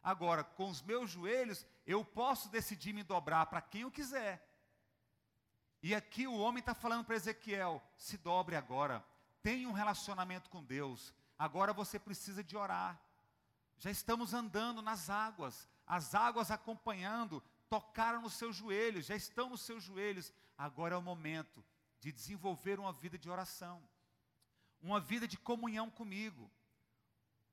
Agora, 0.03 0.43
com 0.43 0.69
os 0.69 0.81
meus 0.81 1.11
joelhos, 1.11 1.67
eu 1.87 2.05
posso 2.05 2.49
decidir 2.49 2.93
me 2.93 3.03
dobrar 3.03 3.47
para 3.47 3.61
quem 3.61 3.83
eu 3.83 3.91
quiser. 3.91 4.47
E 5.83 5.95
aqui 5.95 6.27
o 6.27 6.39
homem 6.39 6.61
está 6.61 6.75
falando 6.75 7.05
para 7.05 7.17
Ezequiel: 7.17 7.83
se 7.97 8.17
dobre 8.17 8.57
agora, 8.57 9.05
tenha 9.43 9.69
um 9.69 9.73
relacionamento 9.73 10.49
com 10.49 10.63
Deus. 10.63 11.13
Agora 11.39 11.73
você 11.73 11.99
precisa 11.99 12.45
de 12.45 12.57
orar. 12.57 13.01
Já 13.79 13.91
estamos 13.91 14.35
andando 14.35 14.83
nas 14.83 15.09
águas, 15.09 15.67
as 15.91 16.15
águas 16.15 16.53
acompanhando, 16.53 17.43
tocaram 17.69 18.23
nos 18.23 18.35
seus 18.35 18.55
joelhos, 18.55 19.07
já 19.07 19.17
estão 19.17 19.51
nos 19.51 19.63
seus 19.63 19.83
joelhos. 19.83 20.33
Agora 20.57 20.95
é 20.95 20.97
o 20.99 21.03
momento 21.03 21.65
de 21.99 22.13
desenvolver 22.13 22.79
uma 22.79 22.93
vida 22.93 23.19
de 23.19 23.29
oração, 23.29 23.83
uma 24.81 25.01
vida 25.01 25.27
de 25.27 25.37
comunhão 25.37 25.91
comigo, 25.91 26.49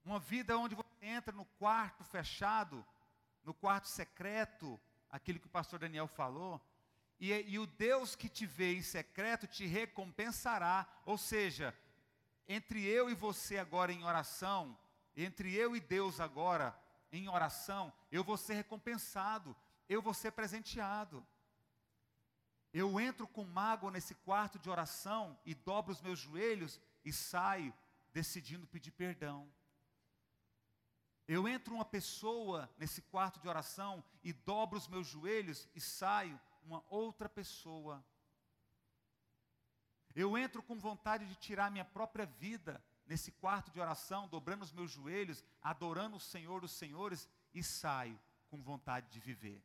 uma 0.06 0.20
vida 0.20 0.56
onde 0.56 0.76
você 0.76 0.88
entra 1.02 1.34
no 1.34 1.46
quarto 1.46 2.04
fechado, 2.04 2.86
no 3.44 3.56
quarto 3.56 3.88
secreto, 3.88 4.80
aquilo 5.10 5.40
que 5.40 5.48
o 5.48 5.50
pastor 5.50 5.80
Daniel 5.80 6.08
falou, 6.08 6.62
e, 7.20 7.34
e, 7.34 7.58
o 7.58 7.66
Deus 7.66 8.16
que 8.16 8.30
te 8.30 8.46
vê 8.46 8.76
em 8.76 8.84
secreto 8.84 9.48
te 9.48 9.66
recompensará. 9.66 10.88
Ou 11.04 11.18
seja, 11.18 11.76
entre 12.48 12.86
eu 12.86 13.10
e 13.10 13.16
você 13.16 13.58
agora 13.58 13.92
em 13.92 14.04
oração, 14.04 14.78
entre 15.16 15.52
eu 15.56 15.76
e 15.76 15.80
Deus 15.80 16.20
agora 16.20 16.80
em 17.12 17.30
oração, 17.30 17.94
eu 18.12 18.24
vou 18.24 18.38
ser 18.38 18.56
recompensado, 18.56 19.56
eu 19.88 20.02
vou 20.02 20.14
ser 20.14 20.32
presenteado. 20.32 21.26
Eu 22.74 23.00
entro 23.00 23.28
com 23.28 23.46
mágoa 23.46 23.92
nesse 23.92 24.14
quarto 24.14 24.60
de 24.60 24.70
oração 24.70 25.40
e 25.46 25.56
dobro 25.56 25.92
os 25.92 26.02
meus 26.02 26.20
joelhos 26.20 26.80
e 27.04 27.14
saio 27.14 27.74
decidindo 28.14 28.68
pedir 28.68 28.92
perdão. 28.92 29.52
Eu 31.28 31.48
entro 31.48 31.76
uma 31.76 31.86
pessoa 31.86 32.70
nesse 32.78 33.02
quarto 33.02 33.40
de 33.40 33.48
oração 33.48 34.04
e 34.24 34.32
dobro 34.32 34.78
os 34.78 34.88
meus 34.88 35.08
joelhos 35.08 35.68
e 35.76 35.82
saio 35.82 36.40
uma 36.64 36.84
outra 36.90 37.28
pessoa. 37.28 38.04
Eu 40.16 40.38
entro 40.38 40.64
com 40.64 40.80
vontade 40.80 41.26
de 41.26 41.36
tirar 41.36 41.70
minha 41.70 41.86
própria 41.86 42.26
vida 42.26 42.84
nesse 43.08 43.32
quarto 43.32 43.72
de 43.72 43.80
oração, 43.80 44.28
dobrando 44.28 44.64
os 44.64 44.72
meus 44.72 44.92
joelhos, 44.92 45.44
adorando 45.62 46.18
o 46.18 46.20
Senhor 46.20 46.62
dos 46.62 46.72
Senhores 46.72 47.28
e 47.54 47.64
saio 47.64 48.20
com 48.50 48.62
vontade 48.62 49.10
de 49.10 49.20
viver. 49.20 49.64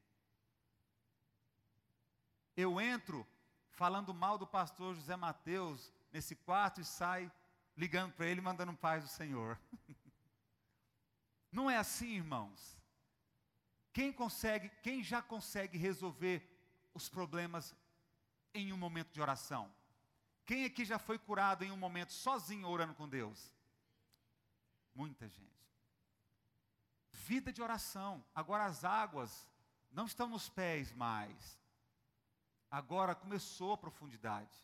Eu 2.56 2.80
entro 2.80 3.26
falando 3.70 4.14
mal 4.14 4.38
do 4.38 4.46
pastor 4.46 4.94
José 4.94 5.16
Mateus 5.16 5.92
nesse 6.12 6.36
quarto 6.36 6.80
e 6.80 6.84
saio 6.84 7.32
ligando 7.76 8.12
para 8.12 8.26
ele 8.26 8.40
mandando 8.40 8.74
paz 8.74 9.02
do 9.02 9.08
Senhor. 9.08 9.58
Não 11.50 11.70
é 11.70 11.76
assim, 11.76 12.16
irmãos. 12.16 12.78
Quem 13.92 14.12
consegue, 14.12 14.70
quem 14.82 15.02
já 15.02 15.20
consegue 15.20 15.76
resolver 15.76 16.48
os 16.94 17.08
problemas 17.08 17.74
em 18.54 18.72
um 18.72 18.76
momento 18.76 19.12
de 19.12 19.20
oração? 19.20 19.72
Quem 20.52 20.66
aqui 20.66 20.84
já 20.84 20.98
foi 20.98 21.18
curado 21.18 21.64
em 21.64 21.70
um 21.72 21.78
momento 21.78 22.12
sozinho 22.12 22.68
orando 22.68 22.92
com 22.92 23.08
Deus? 23.08 23.50
Muita 24.94 25.26
gente. 25.26 25.66
Vida 27.10 27.50
de 27.50 27.62
oração. 27.62 28.22
Agora 28.34 28.66
as 28.66 28.84
águas 28.84 29.48
não 29.90 30.04
estão 30.04 30.28
nos 30.28 30.50
pés 30.50 30.92
mais. 30.92 31.58
Agora 32.70 33.14
começou 33.14 33.72
a 33.72 33.78
profundidade. 33.78 34.54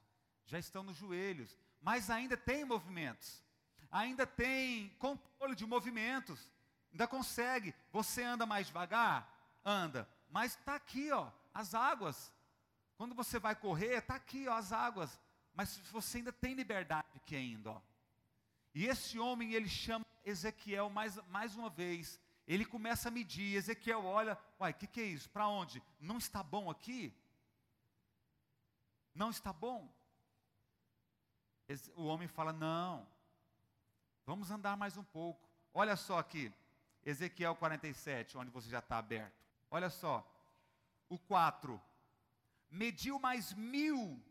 Já 0.45 0.59
estão 0.59 0.83
nos 0.83 0.95
joelhos. 0.95 1.57
Mas 1.81 2.11
ainda 2.11 2.37
tem 2.37 2.67
movimentos. 2.67 3.43
Ainda 3.91 4.27
tem 4.27 4.91
controle 4.99 5.55
de 5.55 5.65
movimentos. 5.65 6.53
Ainda 6.93 7.09
consegue. 7.09 7.75
Você 7.93 8.23
anda 8.23 8.45
mais 8.45 8.67
devagar? 8.67 9.27
Anda. 9.65 10.07
Mas 10.29 10.53
está 10.53 10.75
aqui, 10.75 11.11
ó, 11.13 11.31
as 11.55 11.75
águas. 11.75 12.31
Quando 12.99 13.15
você 13.15 13.39
vai 13.39 13.57
correr, 13.57 14.01
está 14.01 14.17
aqui, 14.17 14.47
ó, 14.49 14.53
as 14.53 14.71
águas 14.71 15.19
mas 15.59 15.77
você 15.91 16.19
ainda 16.19 16.33
tem 16.33 16.55
liberdade 16.55 17.09
aqui 17.17 17.35
ainda. 17.35 17.73
Ó. 17.73 17.81
E 18.73 18.87
esse 18.87 19.19
homem, 19.19 19.55
ele 19.55 19.69
chama 19.69 20.07
Ezequiel 20.25 20.89
mais, 20.89 21.17
mais 21.27 21.57
uma 21.57 21.69
vez. 21.69 22.21
Ele 22.47 22.65
começa 22.65 23.09
a 23.09 23.11
medir. 23.11 23.57
Ezequiel 23.57 24.05
olha, 24.05 24.39
uai, 24.61 24.71
o 24.71 24.75
que, 24.75 24.87
que 24.87 25.01
é 25.01 25.05
isso? 25.05 25.29
Para 25.31 25.49
onde? 25.49 25.83
Não 25.99 26.17
está 26.17 26.45
bom 26.45 26.71
aqui? 26.71 27.13
Não 29.13 29.31
está 29.31 29.53
bom? 29.53 29.93
O 31.97 32.05
homem 32.05 32.29
fala, 32.29 32.53
não. 32.53 33.05
Vamos 34.25 34.53
andar 34.53 34.77
mais 34.77 34.97
um 34.97 35.03
pouco. 35.03 35.45
Olha 35.75 35.97
só 35.97 36.21
aqui, 36.21 36.53
Ezequiel 37.05 37.57
47, 37.57 38.39
onde 38.39 38.53
você 38.53 38.71
já 38.71 38.79
está 38.79 38.97
aberto. 38.97 39.35
Olha 39.73 39.91
só, 39.91 40.25
o 41.09 41.19
4. 41.19 41.83
Mediu 42.71 43.19
mais 43.19 43.53
mil 43.55 44.23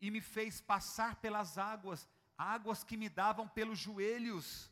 e 0.00 0.10
me 0.10 0.20
fez 0.20 0.60
passar 0.60 1.16
pelas 1.16 1.58
águas, 1.58 2.08
águas 2.36 2.84
que 2.84 2.96
me 2.96 3.08
davam 3.08 3.48
pelos 3.48 3.78
joelhos. 3.78 4.70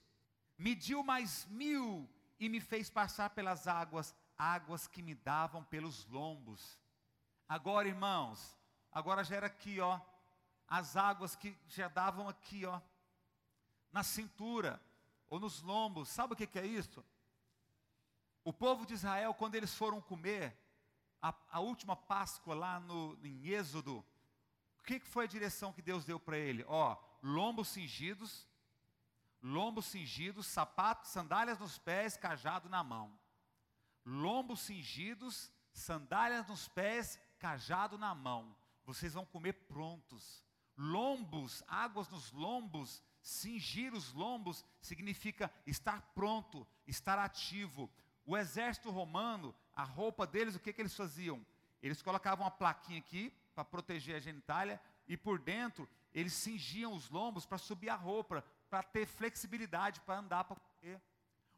Mediu 0.56 1.02
mais 1.02 1.46
mil 1.46 2.08
e 2.38 2.48
me 2.48 2.60
fez 2.60 2.90
passar 2.90 3.30
pelas 3.30 3.66
águas, 3.66 4.14
águas 4.36 4.86
que 4.86 5.02
me 5.02 5.14
davam 5.14 5.64
pelos 5.64 6.06
lombos. 6.06 6.78
Agora, 7.48 7.88
irmãos, 7.88 8.56
agora 8.92 9.24
já 9.24 9.36
era 9.36 9.46
aqui, 9.46 9.80
ó, 9.80 10.00
as 10.68 10.96
águas 10.96 11.36
que 11.36 11.56
já 11.66 11.88
davam 11.88 12.28
aqui, 12.28 12.64
ó, 12.64 12.80
na 13.92 14.02
cintura 14.02 14.80
ou 15.28 15.38
nos 15.38 15.62
lombos. 15.62 16.08
Sabe 16.08 16.34
o 16.34 16.36
que, 16.36 16.46
que 16.46 16.58
é 16.58 16.66
isso? 16.66 17.04
O 18.44 18.52
povo 18.52 18.84
de 18.84 18.94
Israel, 18.94 19.32
quando 19.34 19.54
eles 19.54 19.74
foram 19.74 20.00
comer 20.00 20.56
a, 21.20 21.34
a 21.50 21.60
última 21.60 21.96
Páscoa 21.96 22.54
lá 22.54 22.78
no, 22.80 23.18
em 23.24 23.48
Êxodo, 23.48 24.04
o 24.84 24.86
que 24.86 25.00
foi 25.00 25.24
a 25.24 25.28
direção 25.28 25.72
que 25.72 25.80
Deus 25.80 26.04
deu 26.04 26.20
para 26.20 26.36
ele? 26.36 26.62
Ó, 26.68 26.94
lombos 27.22 27.68
cingidos, 27.68 28.46
lombos 29.42 29.86
cingidos, 29.86 30.46
sapatos, 30.46 31.10
sandálias 31.10 31.58
nos 31.58 31.78
pés, 31.78 32.18
cajado 32.18 32.68
na 32.68 32.84
mão. 32.84 33.18
Lombos 34.04 34.60
cingidos, 34.60 35.50
sandálias 35.72 36.46
nos 36.46 36.68
pés, 36.68 37.18
cajado 37.38 37.96
na 37.96 38.14
mão. 38.14 38.54
Vocês 38.84 39.14
vão 39.14 39.24
comer 39.24 39.54
prontos. 39.54 40.44
Lombos, 40.76 41.62
águas 41.66 42.10
nos 42.10 42.30
lombos, 42.32 43.02
cingir 43.22 43.94
os 43.94 44.12
lombos 44.12 44.62
significa 44.82 45.50
estar 45.66 46.02
pronto, 46.14 46.66
estar 46.86 47.18
ativo. 47.18 47.90
O 48.26 48.36
exército 48.36 48.90
romano, 48.90 49.54
a 49.74 49.82
roupa 49.82 50.26
deles, 50.26 50.54
o 50.54 50.60
que, 50.60 50.74
que 50.74 50.82
eles 50.82 50.94
faziam? 50.94 51.44
Eles 51.82 52.02
colocavam 52.02 52.44
uma 52.44 52.50
plaquinha 52.50 52.98
aqui, 52.98 53.32
para 53.54 53.64
proteger 53.64 54.16
a 54.16 54.20
genitália, 54.20 54.80
e 55.06 55.16
por 55.16 55.38
dentro 55.38 55.88
eles 56.12 56.32
cingiam 56.32 56.92
os 56.94 57.10
lombos 57.10 57.46
para 57.46 57.58
subir 57.58 57.88
a 57.88 57.94
roupa, 57.94 58.44
para 58.70 58.82
ter 58.82 59.06
flexibilidade, 59.06 60.00
para 60.00 60.18
andar, 60.18 60.44
para 60.44 60.56
correr. 60.56 61.00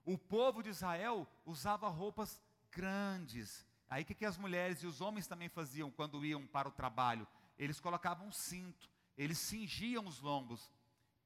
O 0.05 0.17
povo 0.17 0.63
de 0.63 0.71
Israel 0.71 1.27
usava 1.45 1.89
roupas 1.89 2.41
grandes. 2.71 3.67
Aí 3.89 4.03
o 4.03 4.07
que, 4.07 4.15
que 4.15 4.25
as 4.25 4.37
mulheres 4.37 4.83
e 4.83 4.87
os 4.87 5.01
homens 5.01 5.27
também 5.27 5.49
faziam 5.49 5.91
quando 5.91 6.25
iam 6.25 6.47
para 6.47 6.69
o 6.69 6.73
trabalho? 6.73 7.27
Eles 7.59 7.81
colocavam 7.81 8.27
um 8.27 8.33
cinto, 8.33 8.89
eles 9.17 9.39
cingiam 9.39 10.07
os 10.07 10.21
lombos 10.21 10.71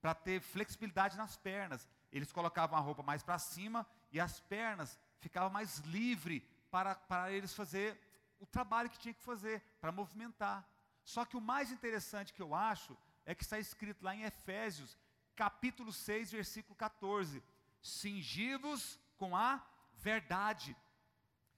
para 0.01 0.15
ter 0.15 0.41
flexibilidade 0.41 1.17
nas 1.17 1.37
pernas. 1.37 1.89
Eles 2.13 2.33
colocavam 2.33 2.79
a 2.79 2.81
roupa 2.81 3.03
mais 3.03 3.23
para 3.23 3.39
cima 3.39 3.87
e 4.11 4.19
as 4.19 4.41
pernas 4.41 4.99
ficavam 5.19 5.51
mais 5.51 5.79
livre 5.81 6.41
para, 6.71 6.95
para 6.95 7.31
eles 7.31 7.55
fazer 7.55 8.01
o 8.41 8.47
trabalho 8.47 8.91
que 8.91 8.99
tinha 8.99 9.15
que 9.15 9.23
fazer, 9.23 9.63
para 9.81 9.93
movimentar. 9.93 10.67
Só 11.05 11.25
que 11.25 11.37
o 11.37 11.41
mais 11.41 11.71
interessante 11.71 12.33
que 12.33 12.43
eu 12.43 12.55
acho 12.55 12.97
é 13.25 13.35
que 13.35 13.43
está 13.43 13.59
escrito 13.59 14.03
lá 14.03 14.15
em 14.15 14.23
Efésios, 14.23 14.97
capítulo 15.37 15.93
6, 15.93 16.33
versículo 16.33 16.75
14: 16.75 17.43
Cingivos 17.81 18.99
com 19.17 19.37
a 19.37 19.65
verdade. 19.99 20.77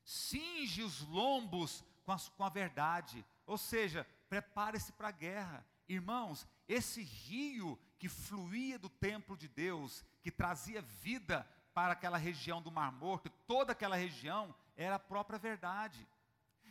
Cinge 0.04 0.82
os 0.82 1.00
lombos 1.02 1.84
com 2.04 2.12
a, 2.12 2.16
com 2.36 2.44
a 2.44 2.48
verdade. 2.48 3.24
Ou 3.46 3.56
seja, 3.56 4.06
prepare-se 4.28 4.92
para 4.92 5.08
a 5.08 5.12
guerra. 5.12 5.66
Irmãos, 5.88 6.46
esse 6.68 7.02
rio 7.02 7.78
que 7.98 8.08
fluía 8.08 8.78
do 8.78 8.88
templo 8.88 9.36
de 9.36 9.48
Deus, 9.48 10.04
que 10.22 10.30
trazia 10.30 10.82
vida 10.82 11.48
para 11.74 11.92
aquela 11.92 12.18
região 12.18 12.60
do 12.60 12.70
Mar 12.70 12.92
Morto, 12.92 13.30
toda 13.46 13.72
aquela 13.72 13.96
região 13.96 14.54
era 14.76 14.96
a 14.96 15.00
própria 15.00 15.38
verdade. 15.38 16.06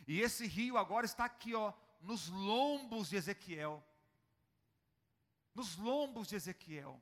E 0.06 0.20
esse 0.20 0.46
rio 0.46 0.76
agora 0.76 1.06
está 1.06 1.24
aqui, 1.24 1.54
ó, 1.54 1.72
nos 2.00 2.28
lombos 2.28 3.08
de 3.08 3.16
Ezequiel. 3.16 3.82
Nos 5.54 5.76
lombos 5.76 6.28
de 6.28 6.36
Ezequiel. 6.36 7.00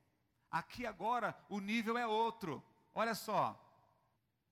Aqui 0.50 0.84
agora 0.84 1.36
o 1.48 1.60
nível 1.60 1.96
é 1.96 2.06
outro. 2.06 2.62
Olha 2.94 3.14
só. 3.14 3.58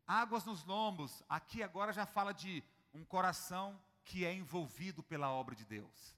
Águas 0.07 0.45
nos 0.45 0.65
lombos. 0.65 1.23
Aqui 1.29 1.63
agora 1.63 1.93
já 1.93 2.07
fala 2.07 2.33
de 2.33 2.63
um 2.95 3.05
coração 3.05 3.81
que 4.05 4.25
é 4.25 4.33
envolvido 4.33 5.03
pela 5.03 5.31
obra 5.31 5.55
de 5.55 5.67
Deus. 5.67 6.17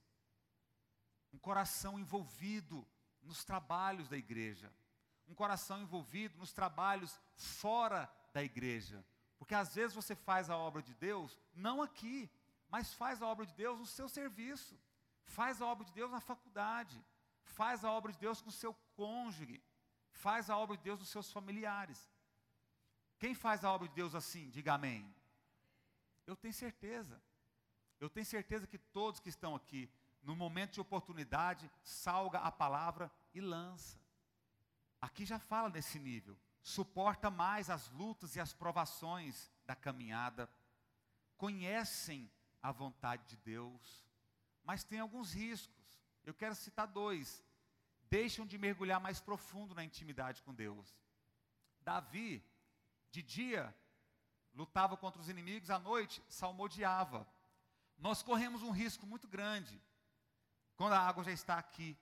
Um 1.32 1.38
coração 1.38 1.98
envolvido 1.98 2.86
nos 3.22 3.44
trabalhos 3.44 4.08
da 4.08 4.16
igreja. 4.16 4.72
Um 5.26 5.34
coração 5.34 5.80
envolvido 5.80 6.38
nos 6.38 6.52
trabalhos 6.52 7.18
fora 7.34 8.12
da 8.32 8.42
igreja. 8.42 9.04
Porque 9.40 9.54
às 9.54 9.74
vezes 9.74 9.96
você 9.96 10.14
faz 10.14 10.50
a 10.50 10.56
obra 10.56 10.82
de 10.82 10.94
Deus, 10.94 11.36
não 11.54 11.80
aqui, 11.82 12.30
mas 12.68 12.92
faz 12.92 13.22
a 13.22 13.26
obra 13.26 13.46
de 13.46 13.54
Deus 13.54 13.78
no 13.78 13.86
seu 13.86 14.08
serviço. 14.08 14.78
Faz 15.24 15.62
a 15.62 15.66
obra 15.66 15.84
de 15.86 15.92
Deus 15.92 16.10
na 16.10 16.20
faculdade. 16.20 17.02
Faz 17.42 17.84
a 17.84 17.90
obra 17.90 18.12
de 18.12 18.18
Deus 18.18 18.42
com 18.42 18.50
o 18.50 18.52
seu 18.52 18.74
cônjuge. 18.94 19.60
Faz 20.12 20.50
a 20.50 20.56
obra 20.58 20.76
de 20.76 20.82
Deus 20.82 21.00
nos 21.00 21.08
seus 21.08 21.32
familiares. 21.32 21.98
Quem 23.18 23.34
faz 23.34 23.64
a 23.64 23.72
obra 23.72 23.88
de 23.88 23.94
Deus 23.94 24.14
assim? 24.14 24.50
Diga 24.50 24.74
amém. 24.74 25.02
Eu 26.26 26.36
tenho 26.36 26.52
certeza. 26.52 27.20
Eu 27.98 28.10
tenho 28.10 28.26
certeza 28.26 28.66
que 28.66 28.78
todos 28.78 29.20
que 29.20 29.30
estão 29.30 29.54
aqui, 29.54 29.90
no 30.22 30.36
momento 30.36 30.74
de 30.74 30.80
oportunidade, 30.80 31.70
salga 31.82 32.40
a 32.40 32.52
palavra 32.52 33.10
e 33.32 33.40
lança. 33.40 33.98
Aqui 35.00 35.24
já 35.24 35.38
fala 35.38 35.70
nesse 35.70 35.98
nível. 35.98 36.36
Suporta 36.62 37.30
mais 37.30 37.70
as 37.70 37.88
lutas 37.90 38.36
e 38.36 38.40
as 38.40 38.52
provações 38.52 39.50
da 39.64 39.74
caminhada. 39.74 40.48
Conhecem 41.36 42.30
a 42.62 42.70
vontade 42.70 43.26
de 43.26 43.36
Deus, 43.38 44.06
mas 44.62 44.84
tem 44.84 45.00
alguns 45.00 45.32
riscos. 45.32 46.00
Eu 46.24 46.34
quero 46.34 46.54
citar 46.54 46.86
dois. 46.86 47.42
Deixam 48.10 48.46
de 48.46 48.58
mergulhar 48.58 49.00
mais 49.00 49.20
profundo 49.20 49.74
na 49.74 49.84
intimidade 49.84 50.42
com 50.42 50.52
Deus. 50.52 50.98
Davi, 51.80 52.44
de 53.10 53.22
dia, 53.22 53.74
lutava 54.54 54.96
contra 54.96 55.20
os 55.20 55.28
inimigos, 55.28 55.70
à 55.70 55.78
noite, 55.78 56.22
salmodiava. 56.28 57.26
Nós 57.96 58.22
corremos 58.22 58.62
um 58.62 58.70
risco 58.70 59.06
muito 59.06 59.28
grande 59.28 59.80
quando 60.76 60.94
a 60.94 61.00
água 61.00 61.22
já 61.22 61.32
está 61.32 61.58
aqui, 61.58 61.96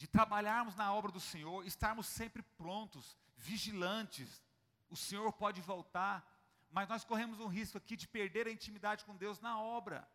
de 0.00 0.06
trabalharmos 0.06 0.74
na 0.76 0.94
obra 0.94 1.12
do 1.12 1.20
Senhor, 1.20 1.62
estarmos 1.66 2.06
sempre 2.06 2.42
prontos, 2.42 3.14
vigilantes. 3.36 4.42
O 4.88 4.96
Senhor 4.96 5.30
pode 5.30 5.60
voltar, 5.60 6.26
mas 6.70 6.88
nós 6.88 7.04
corremos 7.04 7.38
um 7.38 7.46
risco 7.46 7.76
aqui 7.76 7.98
de 7.98 8.08
perder 8.08 8.46
a 8.46 8.50
intimidade 8.50 9.04
com 9.04 9.14
Deus 9.14 9.40
na 9.40 9.60
obra. 9.60 10.08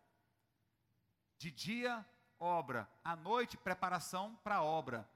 De 1.38 1.52
dia, 1.52 2.04
obra. 2.40 2.90
À 3.04 3.16
noite, 3.16 3.58
preparação 3.58 4.36
para 4.44 4.56
a 4.56 4.64
obra. 4.64 5.08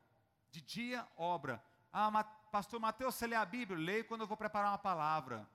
De 0.52 0.62
dia, 0.62 1.08
obra. 1.18 1.60
Ah, 1.92 2.24
pastor 2.52 2.80
Mateus, 2.80 3.16
você 3.16 3.26
lê 3.26 3.36
a 3.36 3.46
Bíblia? 3.46 3.76
Leio 3.76 4.06
quando 4.06 4.22
eu 4.22 4.28
vou 4.28 4.38
preparar 4.38 4.70
uma 4.70 4.78
palavra. 4.78 5.50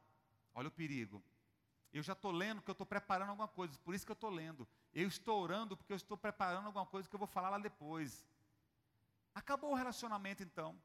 Olha 0.57 0.67
o 0.67 0.73
perigo. 0.73 1.23
Eu 1.93 2.03
já 2.03 2.15
estou 2.15 2.33
lendo 2.33 2.57
porque 2.57 2.73
eu 2.73 2.75
estou 2.75 2.87
preparando 2.87 3.31
alguma 3.31 3.47
coisa, 3.47 3.79
por 3.85 3.95
isso 3.95 4.05
que 4.05 4.11
eu 4.11 4.15
estou 4.15 4.31
lendo. 4.31 4.67
Eu 4.93 5.07
estou 5.07 5.41
orando 5.41 5.77
porque 5.77 5.93
eu 5.93 5.97
estou 5.97 6.17
preparando 6.17 6.67
alguma 6.67 6.85
coisa 6.85 7.09
que 7.09 7.15
eu 7.15 7.19
vou 7.21 7.29
falar 7.29 7.51
lá 7.51 7.59
depois. 7.59 8.27
Acabou 9.35 9.73
o 9.73 9.75
relacionamento 9.75 10.43
então. 10.43 10.79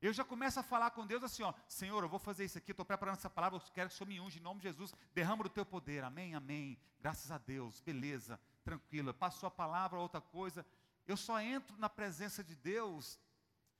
Eu 0.00 0.12
já 0.12 0.24
começo 0.24 0.60
a 0.60 0.62
falar 0.62 0.92
com 0.92 1.04
Deus 1.04 1.24
assim, 1.24 1.42
ó, 1.42 1.52
Senhor, 1.66 2.04
eu 2.04 2.08
vou 2.08 2.20
fazer 2.20 2.44
isso 2.44 2.56
aqui, 2.56 2.70
estou 2.70 2.86
preparando 2.86 3.16
essa 3.16 3.28
palavra, 3.28 3.58
eu 3.58 3.72
quero 3.72 3.88
que 3.88 3.94
o 3.96 3.98
Senhor 3.98 4.08
me 4.08 4.20
unge 4.20 4.38
em 4.38 4.42
nome 4.42 4.60
de 4.60 4.68
Jesus, 4.68 4.94
derrama 5.12 5.42
do 5.42 5.48
teu 5.48 5.66
poder, 5.66 6.04
amém, 6.04 6.36
amém, 6.36 6.78
graças 7.00 7.32
a 7.32 7.38
Deus, 7.38 7.80
beleza, 7.80 8.40
tranquila, 8.62 9.12
passou 9.12 9.48
a 9.48 9.50
palavra, 9.50 9.98
outra 9.98 10.20
coisa, 10.20 10.64
eu 11.04 11.16
só 11.16 11.40
entro 11.40 11.76
na 11.78 11.88
presença 11.88 12.44
de 12.44 12.54
Deus, 12.54 13.18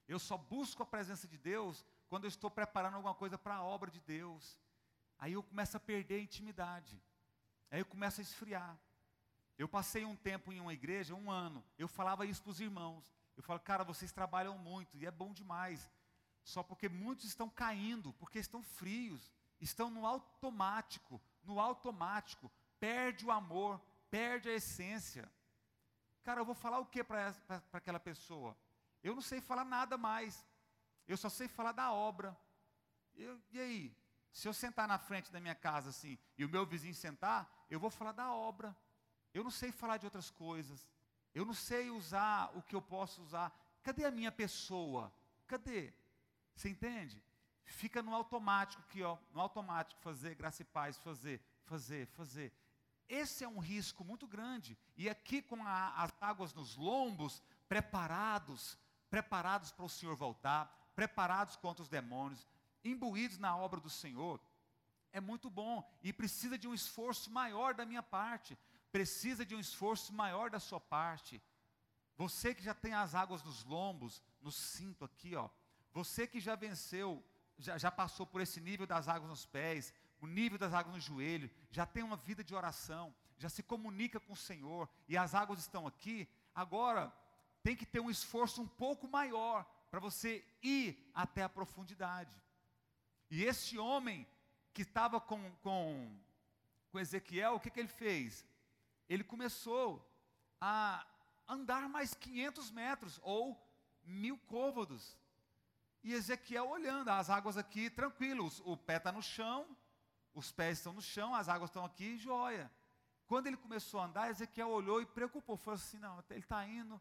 eu 0.09 0.19
só 0.19 0.37
busco 0.37 0.83
a 0.83 0.87
presença 0.87 1.29
de 1.29 1.39
Deus 1.39 1.87
quando 2.09 2.25
eu 2.25 2.29
estou 2.29 2.51
preparando 2.51 2.95
alguma 2.95 3.15
coisa 3.15 3.39
para 3.39 3.55
a 3.55 3.63
obra 3.63 3.89
de 3.89 4.01
Deus, 4.01 4.59
aí 5.21 5.35
eu 5.35 5.43
começo 5.45 5.77
a 5.77 5.81
perder 5.81 6.17
a 6.17 6.23
intimidade, 6.23 7.01
aí 7.71 7.79
eu 7.79 7.87
começo 7.87 8.21
a 8.21 8.23
esfriar, 8.23 8.77
eu 9.57 9.69
passei 9.69 10.05
um 10.05 10.17
tempo 10.17 10.53
em 10.53 10.59
uma 10.59 10.75
igreja, 10.75 11.15
um 11.15 11.31
ano, 11.31 11.65
eu 11.79 11.87
falava 11.87 12.27
isso 12.27 12.43
para 12.43 12.51
os 12.51 12.61
irmãos, 12.61 13.18
eu 13.39 13.43
falo, 13.45 13.61
cara, 13.61 13.85
vocês 13.85 14.11
trabalham 14.11 14.59
muito 14.59 14.99
e 14.99 15.07
é 15.07 15.13
bom 15.13 15.33
demais. 15.33 15.89
Só 16.43 16.61
porque 16.61 16.89
muitos 16.89 17.25
estão 17.25 17.49
caindo, 17.49 18.13
porque 18.15 18.41
estão 18.41 18.61
frios, 18.65 19.33
estão 19.61 19.89
no 19.91 20.05
automático, 20.05 21.21
no 21.45 21.61
automático, 21.61 22.51
perde 22.81 23.25
o 23.25 23.31
amor, 23.31 23.81
perde 24.11 24.49
a 24.49 24.55
essência. 24.55 25.31
Cara, 26.25 26.41
eu 26.41 26.45
vou 26.45 26.55
falar 26.55 26.81
o 26.81 26.87
que 26.87 27.05
para 27.05 27.33
aquela 27.73 28.01
pessoa? 28.01 28.59
Eu 29.05 29.15
não 29.15 29.23
sei 29.23 29.41
falar 29.41 29.65
nada 29.65 29.97
mais. 29.97 30.45
Eu 31.07 31.17
só 31.17 31.29
sei 31.29 31.47
falar 31.47 31.71
da 31.71 31.93
obra. 31.93 32.37
Eu, 33.15 33.41
e 33.53 33.61
aí? 33.61 33.97
Se 34.33 34.49
eu 34.49 34.53
sentar 34.53 34.89
na 34.89 34.99
frente 34.99 35.31
da 35.31 35.39
minha 35.39 35.55
casa 35.55 35.91
assim, 35.91 36.19
e 36.37 36.45
o 36.45 36.49
meu 36.49 36.67
vizinho 36.67 36.93
sentar, 36.93 37.49
eu 37.71 37.79
vou 37.79 37.89
falar 37.89 38.11
da 38.11 38.33
obra. 38.33 38.77
Eu 39.33 39.45
não 39.45 39.51
sei 39.51 39.71
falar 39.71 39.97
de 39.97 40.07
outras 40.07 40.29
coisas. 40.29 40.89
Eu 41.39 41.45
não 41.45 41.55
sei 41.55 41.89
usar 41.89 42.51
o 42.57 42.63
que 42.63 42.75
eu 42.75 42.83
posso 42.83 43.23
usar. 43.23 43.57
Cadê 43.85 44.05
a 44.05 44.11
minha 44.11 44.33
pessoa? 44.33 45.13
Cadê? 45.47 45.95
Você 46.53 46.69
entende? 46.69 47.23
Fica 47.65 48.03
no 48.03 48.13
automático 48.13 48.83
aqui, 48.83 49.05
ó, 49.05 49.17
no 49.33 49.41
automático, 49.41 50.01
fazer 50.01 50.35
graça 50.35 50.63
e 50.63 50.65
paz, 50.65 50.99
fazer, 50.99 51.41
fazer, 51.65 52.09
fazer. 52.09 52.53
Esse 53.09 53.45
é 53.45 53.49
um 53.49 53.61
risco 53.61 54.03
muito 54.03 54.27
grande. 54.27 54.77
E 54.97 55.09
aqui 55.09 55.41
com 55.41 55.65
a, 55.65 56.03
as 56.03 56.13
águas 56.21 56.53
nos 56.53 56.75
lombos, 56.75 57.41
preparados, 57.69 58.77
preparados 59.09 59.71
para 59.71 59.85
o 59.85 59.89
Senhor 59.89 60.17
voltar, 60.17 60.91
preparados 60.97 61.55
contra 61.55 61.85
os 61.85 61.89
demônios, 61.89 62.49
imbuídos 62.83 63.39
na 63.39 63.57
obra 63.57 63.79
do 63.79 63.89
Senhor, 63.89 64.41
é 65.13 65.21
muito 65.21 65.49
bom 65.49 65.89
e 66.03 66.13
precisa 66.13 66.59
de 66.59 66.67
um 66.67 66.75
esforço 66.75 67.31
maior 67.31 67.75
da 67.75 67.87
minha 67.87 68.03
parte 68.03 68.59
precisa 68.91 69.45
de 69.45 69.55
um 69.55 69.61
esforço 69.61 70.13
maior 70.13 70.51
da 70.51 70.61
sua 70.61 70.81
parte. 70.81 71.43
Você 72.17 72.55
que 72.55 72.63
já 72.63 72.75
tem 72.75 72.95
as 72.95 73.15
águas 73.15 73.43
nos 73.43 73.65
lombos, 73.65 74.23
no 74.41 74.51
cinto 74.51 75.05
aqui, 75.05 75.35
ó. 75.37 75.49
Você 75.93 76.27
que 76.27 76.41
já 76.41 76.55
venceu, 76.57 77.25
já, 77.59 77.79
já 77.79 77.91
passou 77.91 78.27
por 78.27 78.41
esse 78.41 78.61
nível 78.61 78.87
das 78.87 79.09
águas 79.09 79.31
nos 79.31 79.47
pés, 79.47 79.93
o 80.21 80.27
nível 80.27 80.59
das 80.59 80.73
águas 80.73 80.95
no 80.95 81.01
joelho, 81.01 81.51
já 81.71 81.87
tem 81.87 82.03
uma 82.03 82.17
vida 82.17 82.43
de 82.43 82.55
oração, 82.55 83.15
já 83.37 83.49
se 83.49 83.63
comunica 83.63 84.19
com 84.19 84.33
o 84.33 84.37
Senhor 84.37 84.89
e 85.09 85.17
as 85.17 85.35
águas 85.35 85.61
estão 85.61 85.87
aqui. 85.87 86.29
Agora, 86.55 87.13
tem 87.63 87.77
que 87.77 87.87
ter 87.87 88.01
um 88.01 88.11
esforço 88.11 88.61
um 88.63 88.67
pouco 88.67 89.07
maior 89.07 89.65
para 89.91 90.01
você 90.01 90.45
ir 90.63 91.11
até 91.15 91.43
a 91.43 91.49
profundidade. 91.49 92.35
E 93.31 93.45
esse 93.45 93.79
homem 93.79 94.27
que 94.73 94.83
estava 94.83 95.21
com, 95.21 95.51
com, 95.57 96.19
com 96.91 96.99
Ezequiel, 96.99 97.55
o 97.55 97.61
que, 97.61 97.71
que 97.71 97.81
ele 97.81 97.89
fez? 97.89 98.45
Ele 99.09 99.25
começou 99.25 100.05
a 100.61 101.07
andar 101.47 101.89
mais 101.89 102.15
500 102.15 102.71
metros, 102.71 103.21
ou 103.23 103.61
mil 104.05 104.39
côvados. 104.47 105.17
E 106.03 106.13
Ezequiel 106.13 106.69
olhando, 106.69 107.09
as 107.09 107.31
águas 107.31 107.57
aqui 107.57 107.91
tranquilos, 107.91 108.61
o 108.65 108.77
pé 108.77 108.97
está 108.97 109.11
no 109.11 109.23
chão, 109.23 109.67
os 110.35 110.53
pés 110.53 110.79
estão 110.79 110.93
no 110.93 111.03
chão, 111.03 111.35
as 111.35 111.49
águas 111.49 111.71
estão 111.71 111.85
aqui, 111.85 112.17
joia. 112.17 112.71
Quando 113.27 113.47
ele 113.47 113.57
começou 113.57 114.01
a 114.01 114.05
andar, 114.05 114.31
Ezequiel 114.31 114.71
olhou 114.71 115.03
e 115.03 115.07
preocupou, 115.07 115.57
falou 115.57 115.77
assim, 115.77 115.99
não, 115.99 116.23
ele 116.31 116.41
está 116.41 116.67
indo, 116.67 117.01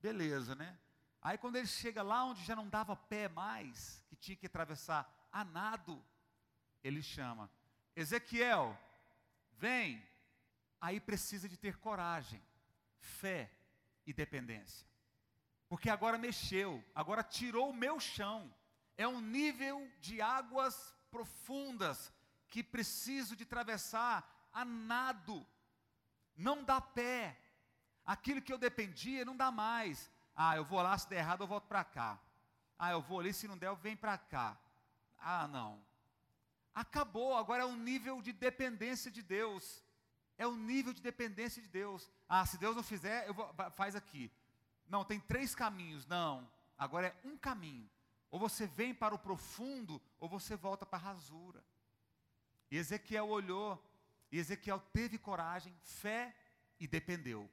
Beleza, 0.00 0.54
né? 0.54 0.78
Aí 1.20 1.38
quando 1.38 1.56
ele 1.56 1.66
chega 1.66 2.02
lá 2.02 2.24
onde 2.24 2.44
já 2.44 2.54
não 2.54 2.68
dava 2.68 2.94
pé 2.94 3.28
mais, 3.28 4.02
que 4.08 4.16
tinha 4.16 4.36
que 4.36 4.46
atravessar 4.46 5.10
a 5.32 5.44
nado, 5.44 6.00
ele 6.84 7.02
chama: 7.02 7.50
Ezequiel, 7.94 8.78
vem. 9.58 10.00
Aí 10.80 11.00
precisa 11.00 11.48
de 11.48 11.56
ter 11.56 11.78
coragem, 11.78 12.42
fé 12.98 13.50
e 14.06 14.12
dependência. 14.12 14.86
Porque 15.68 15.90
agora 15.90 16.18
mexeu, 16.18 16.84
agora 16.94 17.22
tirou 17.22 17.70
o 17.70 17.74
meu 17.74 17.98
chão. 17.98 18.54
É 18.96 19.06
um 19.06 19.20
nível 19.20 19.90
de 20.00 20.22
águas 20.22 20.94
profundas 21.10 22.12
que 22.48 22.62
preciso 22.62 23.34
de 23.34 23.42
atravessar 23.42 24.48
a 24.52 24.64
nado. 24.64 25.46
Não 26.36 26.62
dá 26.62 26.80
pé. 26.80 27.38
Aquilo 28.04 28.40
que 28.40 28.52
eu 28.52 28.58
dependia 28.58 29.24
não 29.24 29.36
dá 29.36 29.50
mais. 29.50 30.10
Ah, 30.34 30.56
eu 30.56 30.64
vou 30.64 30.80
lá, 30.80 30.96
se 30.96 31.08
der 31.08 31.18
errado 31.18 31.42
eu 31.42 31.46
volto 31.46 31.66
para 31.66 31.82
cá. 31.82 32.20
Ah, 32.78 32.90
eu 32.90 33.00
vou 33.00 33.20
ali, 33.20 33.32
se 33.32 33.48
não 33.48 33.58
der 33.58 33.68
eu 33.68 33.76
venho 33.76 33.96
para 33.96 34.16
cá. 34.18 34.56
Ah, 35.18 35.48
não. 35.48 35.82
Acabou, 36.74 37.34
agora 37.34 37.62
é 37.62 37.66
um 37.66 37.76
nível 37.76 38.20
de 38.20 38.32
dependência 38.32 39.10
de 39.10 39.22
Deus. 39.22 39.82
É 40.38 40.46
o 40.46 40.54
nível 40.54 40.92
de 40.92 41.00
dependência 41.00 41.62
de 41.62 41.68
Deus. 41.68 42.10
Ah, 42.28 42.44
se 42.44 42.58
Deus 42.58 42.76
não 42.76 42.82
fizer, 42.82 43.26
eu 43.26 43.34
vou, 43.34 43.52
faz 43.74 43.96
aqui. 43.96 44.30
Não, 44.88 45.04
tem 45.04 45.18
três 45.18 45.54
caminhos. 45.54 46.06
Não, 46.06 46.48
agora 46.76 47.08
é 47.08 47.28
um 47.28 47.36
caminho. 47.36 47.88
Ou 48.30 48.38
você 48.38 48.66
vem 48.66 48.94
para 48.94 49.14
o 49.14 49.18
profundo, 49.18 50.00
ou 50.18 50.28
você 50.28 50.56
volta 50.56 50.84
para 50.84 50.98
a 50.98 51.12
rasura. 51.12 51.64
E 52.70 52.76
Ezequiel 52.76 53.28
olhou, 53.28 53.82
e 54.30 54.38
Ezequiel 54.38 54.80
teve 54.92 55.18
coragem, 55.18 55.74
fé 55.82 56.36
e 56.78 56.86
dependeu. 56.86 57.48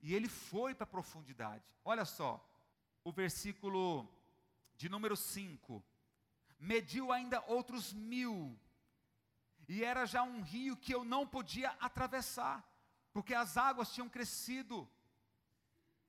E 0.00 0.14
ele 0.14 0.28
foi 0.28 0.74
para 0.74 0.84
a 0.84 0.86
profundidade. 0.86 1.64
Olha 1.84 2.04
só, 2.04 2.44
o 3.02 3.10
versículo 3.10 4.08
de 4.76 4.88
número 4.88 5.16
5. 5.16 5.82
Mediu 6.58 7.12
ainda 7.12 7.42
outros 7.46 7.92
mil, 7.92 8.58
e 9.68 9.84
era 9.84 10.06
já 10.06 10.22
um 10.22 10.40
rio 10.40 10.76
que 10.76 10.94
eu 10.94 11.04
não 11.04 11.26
podia 11.26 11.70
atravessar, 11.80 12.64
porque 13.12 13.34
as 13.34 13.56
águas 13.56 13.92
tinham 13.92 14.08
crescido, 14.08 14.88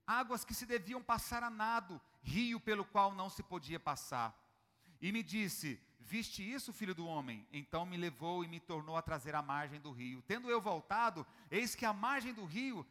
águas 0.08 0.46
que 0.46 0.54
se 0.54 0.66
deviam 0.66 1.04
passar 1.04 1.44
a 1.44 1.50
nado, 1.50 2.02
rio 2.22 2.60
pelo 2.60 2.86
qual 2.86 3.14
não 3.14 3.30
se 3.30 3.44
podia 3.44 3.80
passar. 3.80 4.34
E 5.02 5.12
me 5.12 5.22
disse: 5.22 5.80
Viste 6.00 6.42
isso, 6.42 6.74
filho 6.74 6.96
do 6.96 7.06
homem? 7.06 7.46
Então 7.52 7.86
me 7.86 7.98
levou 7.98 8.44
e 8.44 8.48
me 8.48 8.60
tornou 8.60 8.96
a 8.98 9.02
trazer 9.02 9.36
à 9.36 9.42
margem 9.42 9.80
do 9.80 9.92
rio. 9.92 10.24
Tendo 10.26 10.50
eu 10.50 10.62
voltado, 10.62 11.26
eis 11.52 11.76
que 11.76 11.86
a 11.86 11.94
margem 11.94 12.34
do 12.34 12.46
rio 12.46 12.86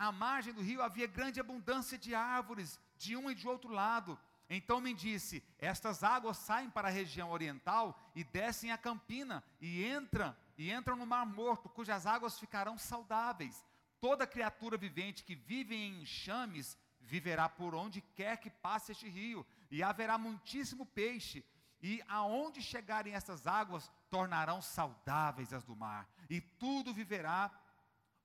à 0.00 0.10
margem 0.10 0.54
do 0.54 0.62
rio 0.62 0.80
havia 0.80 1.06
grande 1.06 1.38
abundância 1.38 1.98
de 1.98 2.14
árvores, 2.14 2.80
de 2.96 3.14
um 3.14 3.30
e 3.30 3.34
de 3.34 3.46
outro 3.46 3.70
lado. 3.70 4.18
Então 4.50 4.80
me 4.80 4.92
disse: 4.92 5.42
Estas 5.58 6.02
águas 6.02 6.36
saem 6.36 6.68
para 6.68 6.88
a 6.88 6.90
região 6.90 7.30
oriental 7.30 7.96
e 8.16 8.24
descem 8.24 8.72
a 8.72 8.76
campina 8.76 9.42
e 9.60 9.86
entram 9.86 10.36
e 10.58 10.70
entram 10.70 10.94
no 10.94 11.06
Mar 11.06 11.24
Morto, 11.24 11.70
cujas 11.70 12.04
águas 12.04 12.38
ficarão 12.38 12.76
saudáveis. 12.76 13.64
Toda 13.98 14.26
criatura 14.26 14.76
vivente 14.76 15.24
que 15.24 15.34
vive 15.34 15.74
em 15.74 16.02
enxames 16.02 16.76
viverá 17.00 17.48
por 17.48 17.74
onde 17.74 18.02
quer 18.14 18.36
que 18.36 18.50
passe 18.50 18.92
este 18.92 19.08
rio, 19.08 19.46
e 19.70 19.82
haverá 19.82 20.18
muitíssimo 20.18 20.84
peixe. 20.84 21.42
E 21.82 22.02
aonde 22.08 22.60
chegarem 22.60 23.14
essas 23.14 23.46
águas, 23.46 23.90
tornarão 24.10 24.60
saudáveis 24.60 25.52
as 25.54 25.64
do 25.64 25.74
mar, 25.74 26.06
e 26.28 26.42
tudo 26.42 26.92
viverá 26.92 27.50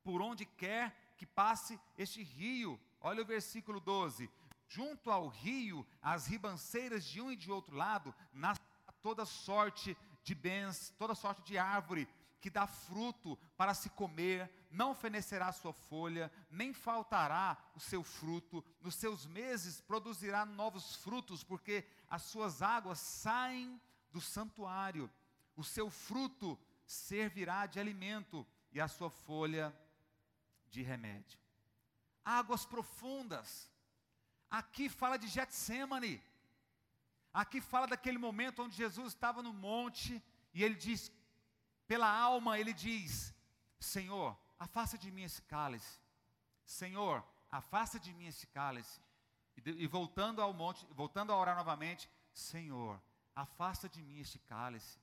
por 0.03 0.21
onde 0.21 0.45
quer 0.45 1.13
que 1.15 1.25
passe 1.25 1.79
este 1.97 2.21
rio. 2.21 2.77
Olha 2.99 3.21
o 3.21 3.25
versículo 3.25 3.79
12. 3.79 4.29
Junto 4.75 5.09
ao 5.09 5.29
rio, 5.29 5.87
as 6.01 6.27
ribanceiras 6.27 7.05
de 7.05 7.21
um 7.21 7.31
e 7.31 7.35
de 7.37 7.49
outro 7.49 7.77
lado, 7.77 8.13
nasce 8.33 8.59
toda 9.01 9.25
sorte 9.25 9.95
de 10.21 10.35
bens, 10.35 10.93
toda 10.97 11.15
sorte 11.15 11.41
de 11.43 11.57
árvore 11.57 12.05
que 12.41 12.49
dá 12.49 12.67
fruto 12.67 13.37
para 13.55 13.73
se 13.73 13.89
comer, 13.89 14.51
não 14.69 14.93
fenecerá 14.93 15.49
sua 15.53 15.71
folha, 15.71 16.29
nem 16.51 16.73
faltará 16.73 17.57
o 17.73 17.79
seu 17.79 18.03
fruto, 18.03 18.63
nos 18.81 18.95
seus 18.95 19.25
meses 19.25 19.79
produzirá 19.79 20.45
novos 20.45 20.97
frutos, 20.97 21.41
porque 21.41 21.87
as 22.09 22.23
suas 22.23 22.61
águas 22.61 22.99
saem 22.99 23.81
do 24.11 24.19
santuário, 24.19 25.09
o 25.55 25.63
seu 25.63 25.89
fruto 25.89 26.59
servirá 26.85 27.65
de 27.65 27.79
alimento 27.79 28.45
e 28.73 28.81
a 28.81 28.89
sua 28.89 29.09
folha 29.09 29.73
de 30.69 30.81
remédio. 30.81 31.39
Águas 32.25 32.65
profundas. 32.65 33.73
Aqui 34.49 34.89
fala 34.89 35.17
de 35.17 35.27
Getsemane. 35.27 36.21
Aqui 37.33 37.59
fala 37.59 37.87
daquele 37.87 38.17
momento 38.17 38.63
onde 38.63 38.75
Jesus 38.75 39.13
estava 39.13 39.43
no 39.43 39.53
monte 39.53 40.23
e 40.53 40.63
ele 40.63 40.75
diz, 40.75 41.11
pela 41.87 42.09
alma, 42.09 42.57
ele 42.59 42.73
diz: 42.73 43.33
Senhor, 43.79 44.37
afasta 44.57 44.97
de 44.97 45.11
mim 45.11 45.23
esse 45.23 45.41
cálice. 45.41 45.99
Senhor, 46.65 47.23
afasta 47.51 47.99
de 47.99 48.13
mim 48.13 48.27
esse 48.27 48.47
cálice. 48.47 49.01
E, 49.57 49.83
e 49.83 49.87
voltando 49.87 50.41
ao 50.41 50.53
monte, 50.53 50.85
voltando 50.91 51.31
a 51.31 51.37
orar 51.37 51.55
novamente, 51.55 52.09
Senhor, 52.33 53.01
afasta 53.35 53.87
de 53.87 54.01
mim 54.01 54.19
este 54.19 54.39
cálice. 54.39 54.99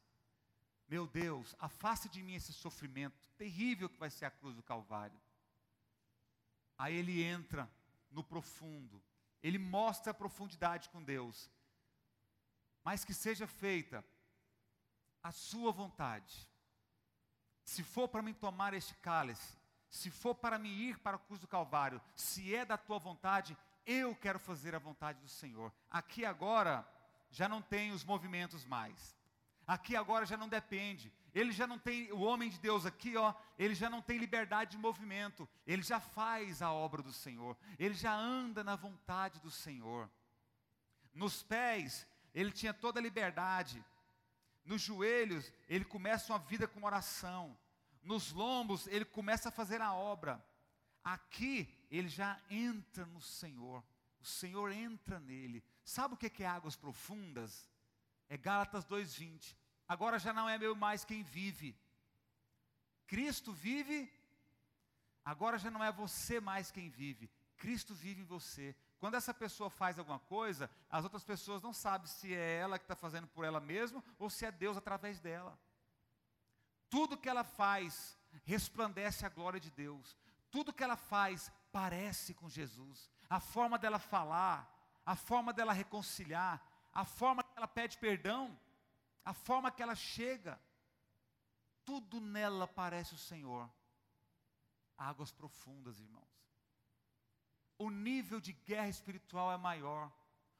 Meu 0.88 1.06
Deus, 1.06 1.54
afasta 1.58 2.08
de 2.08 2.22
mim 2.22 2.34
esse 2.34 2.52
sofrimento 2.52 3.28
terrível 3.38 3.88
que 3.88 3.98
vai 3.98 4.10
ser 4.10 4.26
a 4.26 4.30
cruz 4.30 4.54
do 4.54 4.62
Calvário. 4.62 5.18
Aí 6.76 6.94
ele 6.94 7.22
entra 7.22 7.70
no 8.10 8.22
profundo, 8.22 9.02
ele 9.42 9.58
mostra 9.58 10.12
a 10.12 10.14
profundidade 10.14 10.88
com 10.88 11.02
Deus, 11.02 11.50
mas 12.84 13.04
que 13.04 13.14
seja 13.14 13.46
feita 13.46 14.04
a 15.22 15.32
sua 15.32 15.72
vontade. 15.72 16.48
Se 17.64 17.82
for 17.82 18.08
para 18.08 18.22
mim 18.22 18.34
tomar 18.34 18.74
este 18.74 18.94
cálice, 18.94 19.56
se 19.88 20.10
for 20.10 20.34
para 20.34 20.58
mim 20.58 20.70
ir 20.70 20.98
para 20.98 21.16
a 21.16 21.20
cruz 21.20 21.40
do 21.40 21.46
Calvário, 21.46 22.00
se 22.14 22.54
é 22.54 22.64
da 22.64 22.76
tua 22.76 22.98
vontade, 22.98 23.56
eu 23.86 24.14
quero 24.16 24.38
fazer 24.38 24.74
a 24.74 24.78
vontade 24.78 25.20
do 25.20 25.28
Senhor. 25.28 25.72
Aqui 25.90 26.24
agora 26.24 26.86
já 27.30 27.48
não 27.48 27.62
tem 27.62 27.92
os 27.92 28.04
movimentos 28.04 28.64
mais. 28.64 29.16
Aqui 29.66 29.94
agora 29.96 30.26
já 30.26 30.36
não 30.36 30.48
depende. 30.48 31.12
Ele 31.34 31.50
já 31.50 31.66
não 31.66 31.78
tem, 31.78 32.12
o 32.12 32.20
homem 32.20 32.50
de 32.50 32.58
Deus 32.58 32.84
aqui, 32.84 33.16
ó, 33.16 33.34
ele 33.58 33.74
já 33.74 33.88
não 33.88 34.02
tem 34.02 34.18
liberdade 34.18 34.72
de 34.72 34.78
movimento. 34.78 35.48
Ele 35.66 35.82
já 35.82 35.98
faz 35.98 36.60
a 36.60 36.70
obra 36.72 37.02
do 37.02 37.12
Senhor. 37.12 37.56
Ele 37.78 37.94
já 37.94 38.14
anda 38.14 38.62
na 38.62 38.76
vontade 38.76 39.40
do 39.40 39.50
Senhor. 39.50 40.10
Nos 41.14 41.42
pés, 41.42 42.06
ele 42.34 42.50
tinha 42.50 42.74
toda 42.74 43.00
a 43.00 43.02
liberdade. 43.02 43.82
Nos 44.64 44.82
joelhos, 44.82 45.52
ele 45.68 45.84
começa 45.84 46.32
uma 46.32 46.38
vida 46.38 46.68
com 46.68 46.84
oração. 46.84 47.56
Nos 48.02 48.32
lombos, 48.32 48.86
ele 48.86 49.04
começa 49.04 49.48
a 49.48 49.52
fazer 49.52 49.80
a 49.80 49.94
obra. 49.94 50.44
Aqui, 51.02 51.68
ele 51.90 52.08
já 52.08 52.40
entra 52.50 53.06
no 53.06 53.20
Senhor. 53.20 53.82
O 54.20 54.24
Senhor 54.24 54.70
entra 54.70 55.18
nele. 55.18 55.64
Sabe 55.84 56.14
o 56.14 56.16
que 56.16 56.42
é 56.42 56.46
águas 56.46 56.76
profundas? 56.76 57.68
É 58.28 58.36
Gálatas 58.36 58.84
2:20. 58.84 59.56
Agora 59.92 60.18
já 60.18 60.32
não 60.32 60.48
é 60.48 60.56
meu 60.56 60.74
mais 60.74 61.04
quem 61.04 61.22
vive. 61.22 61.76
Cristo 63.06 63.52
vive. 63.52 64.10
Agora 65.22 65.58
já 65.58 65.70
não 65.70 65.84
é 65.84 65.92
você 65.92 66.40
mais 66.40 66.70
quem 66.70 66.88
vive. 66.88 67.30
Cristo 67.58 67.94
vive 67.94 68.22
em 68.22 68.24
você. 68.24 68.74
Quando 68.98 69.16
essa 69.16 69.34
pessoa 69.34 69.68
faz 69.68 69.98
alguma 69.98 70.18
coisa, 70.18 70.70
as 70.90 71.04
outras 71.04 71.22
pessoas 71.22 71.60
não 71.60 71.74
sabem 71.74 72.06
se 72.06 72.34
é 72.34 72.56
ela 72.60 72.78
que 72.78 72.86
está 72.86 72.96
fazendo 72.96 73.26
por 73.26 73.44
ela 73.44 73.60
mesma 73.60 74.02
ou 74.18 74.30
se 74.30 74.46
é 74.46 74.50
Deus 74.50 74.78
através 74.78 75.20
dela. 75.20 75.58
Tudo 76.88 77.18
que 77.18 77.28
ela 77.28 77.44
faz 77.44 78.16
resplandece 78.44 79.26
a 79.26 79.28
glória 79.28 79.60
de 79.60 79.70
Deus. 79.72 80.16
Tudo 80.50 80.72
que 80.72 80.82
ela 80.82 80.96
faz 80.96 81.52
parece 81.70 82.32
com 82.32 82.48
Jesus. 82.48 83.10
A 83.28 83.40
forma 83.40 83.78
dela 83.78 83.98
falar, 83.98 84.58
a 85.04 85.14
forma 85.14 85.52
dela 85.52 85.74
reconciliar, 85.74 86.66
a 86.94 87.04
forma 87.04 87.44
que 87.44 87.52
ela 87.58 87.68
pede 87.68 87.98
perdão, 87.98 88.58
a 89.24 89.32
forma 89.32 89.70
que 89.70 89.82
ela 89.82 89.94
chega, 89.94 90.60
tudo 91.84 92.20
nela 92.20 92.66
parece 92.66 93.14
o 93.14 93.18
Senhor. 93.18 93.70
Águas 94.96 95.32
profundas, 95.32 96.00
irmãos. 96.00 96.28
O 97.78 97.90
nível 97.90 98.40
de 98.40 98.52
guerra 98.52 98.88
espiritual 98.88 99.52
é 99.52 99.56
maior. 99.56 100.12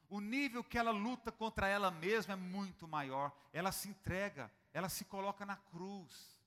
O 0.09 0.20
nível 0.20 0.62
que 0.62 0.79
ela 0.79 0.90
luta 0.90 1.31
contra 1.33 1.66
ela 1.68 1.90
mesma 1.90 2.35
é 2.35 2.37
muito 2.37 2.87
maior. 2.87 3.33
Ela 3.53 3.72
se 3.72 3.88
entrega, 3.88 4.53
ela 4.72 4.88
se 4.88 5.05
coloca 5.05 5.46
na 5.46 5.57
cruz. 5.57 6.38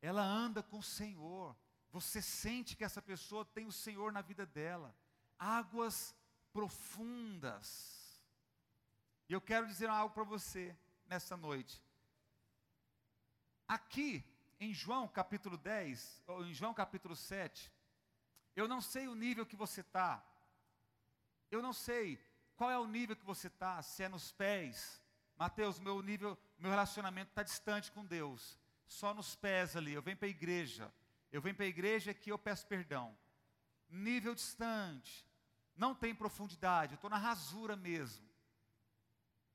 Ela 0.00 0.22
anda 0.22 0.62
com 0.62 0.78
o 0.78 0.82
Senhor. 0.82 1.56
Você 1.90 2.20
sente 2.20 2.76
que 2.76 2.84
essa 2.84 3.00
pessoa 3.00 3.44
tem 3.44 3.66
o 3.66 3.72
Senhor 3.72 4.12
na 4.12 4.20
vida 4.20 4.44
dela. 4.46 4.94
Águas 5.38 6.14
profundas. 6.52 8.22
E 9.28 9.32
eu 9.32 9.40
quero 9.40 9.66
dizer 9.66 9.88
algo 9.88 10.14
para 10.14 10.24
você 10.24 10.76
nessa 11.08 11.36
noite. 11.36 11.82
Aqui, 13.66 14.24
em 14.60 14.72
João 14.72 15.08
capítulo 15.08 15.56
10, 15.56 16.22
ou 16.26 16.44
em 16.44 16.54
João 16.54 16.74
capítulo 16.74 17.16
7, 17.16 17.72
eu 18.54 18.68
não 18.68 18.80
sei 18.80 19.08
o 19.08 19.14
nível 19.14 19.46
que 19.46 19.56
você 19.56 19.80
está, 19.80 20.24
Eu 21.50 21.62
não 21.62 21.72
sei 21.72 22.22
qual 22.56 22.70
é 22.70 22.78
o 22.78 22.86
nível 22.86 23.16
que 23.16 23.24
você 23.24 23.46
está, 23.46 23.80
se 23.80 24.02
é 24.02 24.08
nos 24.08 24.30
pés. 24.32 25.02
Mateus, 25.34 25.78
meu 25.78 26.02
nível, 26.02 26.36
meu 26.58 26.70
relacionamento 26.70 27.30
está 27.30 27.42
distante 27.42 27.90
com 27.90 28.04
Deus. 28.04 28.58
Só 28.86 29.14
nos 29.14 29.34
pés 29.34 29.74
ali. 29.74 29.94
Eu 29.94 30.02
venho 30.02 30.16
para 30.18 30.26
a 30.26 30.30
igreja. 30.30 30.92
Eu 31.32 31.40
venho 31.40 31.54
para 31.54 31.64
a 31.64 31.68
igreja 31.68 32.12
que 32.12 32.30
eu 32.30 32.38
peço 32.38 32.66
perdão. 32.66 33.16
Nível 33.88 34.34
distante. 34.34 35.24
Não 35.74 35.94
tem 35.94 36.14
profundidade. 36.14 36.92
Eu 36.92 36.96
estou 36.96 37.08
na 37.08 37.16
rasura 37.16 37.76
mesmo. 37.76 38.27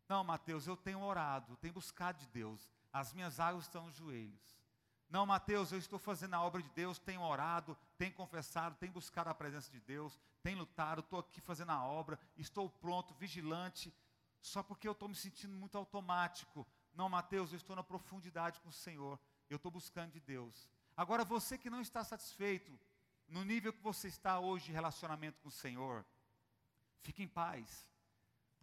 Não, 0.07 0.23
Mateus, 0.23 0.67
eu 0.67 0.75
tenho 0.75 1.01
orado, 1.01 1.55
tenho 1.57 1.73
buscado 1.73 2.19
de 2.19 2.27
Deus. 2.27 2.69
As 2.91 3.13
minhas 3.13 3.39
águas 3.39 3.65
estão 3.65 3.85
nos 3.85 3.95
joelhos. 3.95 4.63
Não, 5.09 5.25
Mateus, 5.25 5.71
eu 5.71 5.77
estou 5.77 5.99
fazendo 5.99 6.33
a 6.33 6.41
obra 6.41 6.61
de 6.61 6.69
Deus, 6.69 6.97
tenho 6.97 7.21
orado, 7.21 7.77
tenho 7.97 8.13
confessado, 8.13 8.75
tenho 8.79 8.91
buscado 8.91 9.29
a 9.29 9.33
presença 9.35 9.71
de 9.71 9.79
Deus, 9.79 10.19
tenho 10.41 10.57
lutado, 10.57 11.01
estou 11.01 11.19
aqui 11.19 11.39
fazendo 11.39 11.71
a 11.71 11.83
obra, 11.83 12.19
estou 12.35 12.67
pronto, 12.67 13.13
vigilante, 13.13 13.93
só 14.41 14.63
porque 14.63 14.87
eu 14.87 14.91
estou 14.93 15.07
me 15.07 15.15
sentindo 15.15 15.55
muito 15.55 15.77
automático. 15.77 16.65
Não, 16.95 17.09
Mateus, 17.09 17.51
eu 17.51 17.57
estou 17.57 17.75
na 17.75 17.83
profundidade 17.83 18.59
com 18.61 18.69
o 18.69 18.73
Senhor, 18.73 19.19
eu 19.49 19.57
estou 19.57 19.71
buscando 19.71 20.13
de 20.13 20.19
Deus. 20.19 20.67
Agora, 20.97 21.23
você 21.23 21.57
que 21.57 21.69
não 21.69 21.81
está 21.81 22.03
satisfeito 22.03 22.71
no 23.27 23.43
nível 23.43 23.71
que 23.71 23.81
você 23.81 24.07
está 24.07 24.39
hoje 24.39 24.65
de 24.65 24.71
relacionamento 24.71 25.39
com 25.41 25.49
o 25.49 25.51
Senhor, 25.51 26.03
fique 27.01 27.23
em 27.23 27.27
paz, 27.27 27.87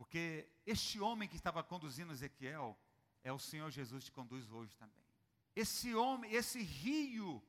porque 0.01 0.49
este 0.65 0.99
homem 0.99 1.29
que 1.29 1.37
estava 1.37 1.63
conduzindo 1.63 2.11
Ezequiel, 2.11 2.75
é 3.23 3.31
o 3.31 3.39
Senhor 3.39 3.71
Jesus 3.71 4.05
que 4.05 4.11
conduz 4.11 4.51
hoje 4.51 4.75
também. 4.79 5.05
Esse 5.55 5.95
homem, 5.95 6.33
esse 6.33 6.63
rio 6.63 7.43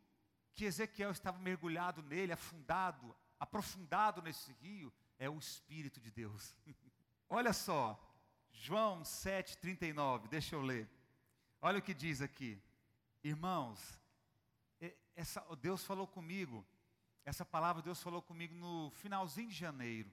que 0.53 0.65
Ezequiel 0.65 1.11
estava 1.11 1.39
mergulhado 1.39 2.03
nele, 2.03 2.33
afundado, 2.33 3.15
aprofundado 3.39 4.21
nesse 4.21 4.51
rio, 4.59 4.91
é 5.17 5.29
o 5.29 5.39
Espírito 5.39 6.01
de 6.01 6.11
Deus. 6.11 6.53
Olha 7.29 7.53
só, 7.53 7.97
João 8.51 9.01
7,39, 9.01 10.27
deixa 10.27 10.53
eu 10.53 10.61
ler. 10.61 10.89
Olha 11.61 11.79
o 11.79 11.81
que 11.81 11.93
diz 11.93 12.21
aqui. 12.21 12.61
Irmãos, 13.23 13.97
essa, 15.15 15.39
Deus 15.55 15.85
falou 15.85 16.05
comigo, 16.05 16.67
essa 17.23 17.45
palavra 17.45 17.81
Deus 17.81 18.03
falou 18.03 18.21
comigo 18.21 18.53
no 18.53 18.91
finalzinho 18.91 19.47
de 19.47 19.55
janeiro. 19.55 20.11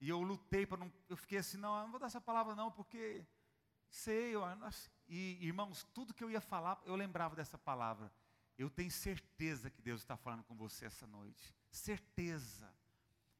E 0.00 0.08
eu 0.08 0.20
lutei 0.22 0.66
para 0.66 0.78
não. 0.78 0.92
Eu 1.08 1.16
fiquei 1.16 1.38
assim, 1.38 1.56
não, 1.56 1.76
eu 1.76 1.82
não 1.84 1.90
vou 1.90 2.00
dar 2.00 2.06
essa 2.06 2.20
palavra 2.20 2.54
não, 2.54 2.70
porque 2.70 3.26
sei, 3.88 4.34
eu, 4.34 4.42
e 5.08 5.46
irmãos, 5.46 5.84
tudo 5.94 6.12
que 6.12 6.22
eu 6.22 6.30
ia 6.30 6.40
falar, 6.40 6.80
eu 6.84 6.96
lembrava 6.96 7.36
dessa 7.36 7.56
palavra. 7.56 8.12
Eu 8.58 8.70
tenho 8.70 8.90
certeza 8.90 9.70
que 9.70 9.82
Deus 9.82 10.00
está 10.00 10.16
falando 10.16 10.44
com 10.44 10.56
você 10.56 10.86
essa 10.86 11.06
noite. 11.06 11.54
Certeza. 11.70 12.74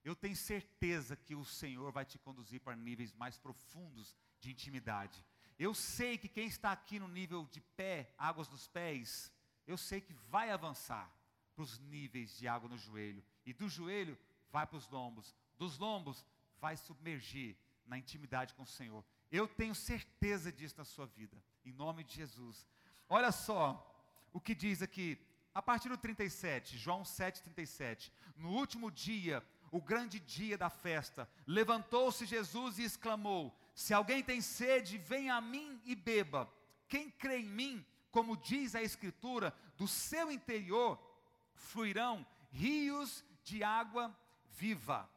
Eu 0.05 0.15
tenho 0.15 0.37
certeza 0.37 1.17
que 1.17 1.35
o 1.35 1.45
Senhor 1.45 1.91
vai 1.91 2.05
te 2.05 2.19
conduzir 2.19 2.61
para 2.61 2.77
níveis 2.77 3.13
mais 3.15 3.39
profundos 3.39 4.15
de 4.39 4.51
intimidade. 4.51 5.25
Eu 5.59 5.75
sei 5.75 6.19
que 6.19 6.29
quem 6.29 6.47
está 6.47 6.71
aqui 6.71 6.99
no 6.99 7.09
nível 7.09 7.47
de 7.47 7.61
pé, 7.61 8.15
águas 8.17 8.47
dos 8.47 8.69
pés, 8.69 9.33
eu 9.67 9.77
sei 9.77 10.01
que 10.01 10.13
vai 10.13 10.51
avançar 10.51 11.11
para 11.55 11.63
os 11.63 11.79
níveis 11.79 12.37
de 12.37 12.47
água 12.47 12.69
no 12.69 12.77
joelho. 12.77 13.25
E 13.45 13.53
do 13.53 13.69
joelho 13.69 14.19
vai 14.51 14.67
para 14.67 14.77
os 14.77 14.89
lombos. 14.89 15.35
Dos 15.57 15.79
lombos 15.79 16.25
vai 16.61 16.77
submergir 16.77 17.57
na 17.87 17.99
intimidade 17.99 18.55
com 18.55 18.63
o 18.63 18.67
Senhor. 18.67 19.05
Eu 19.31 19.47
tenho 19.47 19.75
certeza 19.75 20.53
disso 20.53 20.77
na 20.79 20.85
sua 20.85 21.07
vida, 21.07 21.37
em 21.65 21.73
nome 21.73 22.05
de 22.05 22.15
Jesus. 22.15 22.67
Olha 23.09 23.33
só 23.33 23.83
o 24.33 24.41
que 24.41 24.55
diz 24.55 24.83
aqui, 24.83 25.19
a 25.55 25.63
partir 25.63 25.89
do 25.89 25.97
37, 25.97 26.77
João 26.77 27.05
7, 27.05 27.43
37. 27.43 28.13
No 28.37 28.51
último 28.51 28.91
dia, 28.91 29.43
o 29.71 29.81
grande 29.81 30.21
dia 30.21 30.57
da 30.57 30.71
festa, 30.71 31.29
levantou-se 31.47 32.27
Jesus 32.27 32.79
e 32.79 32.85
exclamou: 32.85 33.57
Se 33.75 33.95
alguém 33.95 34.23
tem 34.23 34.41
sede, 34.41 34.99
venha 34.99 35.35
a 35.35 35.41
mim 35.41 35.81
e 35.85 35.95
beba. 35.95 36.51
Quem 36.89 37.11
crê 37.11 37.39
em 37.39 37.49
mim, 37.49 37.87
como 38.11 38.37
diz 38.37 38.75
a 38.75 38.83
Escritura, 38.83 39.55
do 39.77 39.89
seu 39.89 40.31
interior 40.31 41.01
fluirão 41.55 42.27
rios 42.51 43.25
de 43.43 43.63
água 43.63 44.17
viva. 44.59 45.09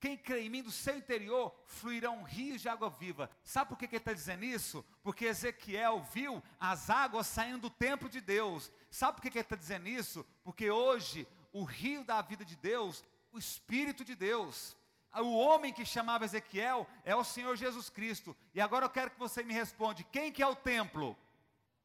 Quem 0.00 0.16
crê 0.16 0.42
em 0.42 0.48
mim, 0.48 0.62
do 0.62 0.70
seu 0.70 0.96
interior 0.96 1.52
fluirão 1.66 2.22
rios 2.22 2.60
de 2.60 2.68
água 2.68 2.88
viva. 2.88 3.28
Sabe 3.42 3.70
por 3.70 3.78
que, 3.78 3.88
que 3.88 3.96
ele 3.96 4.00
está 4.00 4.12
dizendo 4.12 4.44
isso? 4.44 4.84
Porque 5.02 5.24
Ezequiel 5.24 6.00
viu 6.12 6.42
as 6.60 6.88
águas 6.88 7.26
saindo 7.26 7.62
do 7.62 7.70
templo 7.70 8.08
de 8.08 8.20
Deus. 8.20 8.70
Sabe 8.90 9.16
por 9.16 9.22
que, 9.22 9.30
que 9.30 9.38
ele 9.38 9.44
está 9.44 9.56
dizendo 9.56 9.88
isso? 9.88 10.24
Porque 10.44 10.70
hoje 10.70 11.26
o 11.52 11.64
rio 11.64 12.04
da 12.04 12.22
vida 12.22 12.44
de 12.44 12.54
Deus, 12.54 13.04
o 13.32 13.38
Espírito 13.38 14.04
de 14.04 14.14
Deus, 14.14 14.76
o 15.16 15.36
homem 15.36 15.72
que 15.72 15.84
chamava 15.84 16.24
Ezequiel 16.24 16.86
é 17.04 17.16
o 17.16 17.24
Senhor 17.24 17.56
Jesus 17.56 17.90
Cristo. 17.90 18.36
E 18.54 18.60
agora 18.60 18.84
eu 18.84 18.90
quero 18.90 19.10
que 19.10 19.18
você 19.18 19.42
me 19.42 19.52
responda: 19.52 20.02
quem 20.12 20.30
que 20.30 20.42
é 20.42 20.46
o 20.46 20.54
templo? 20.54 21.16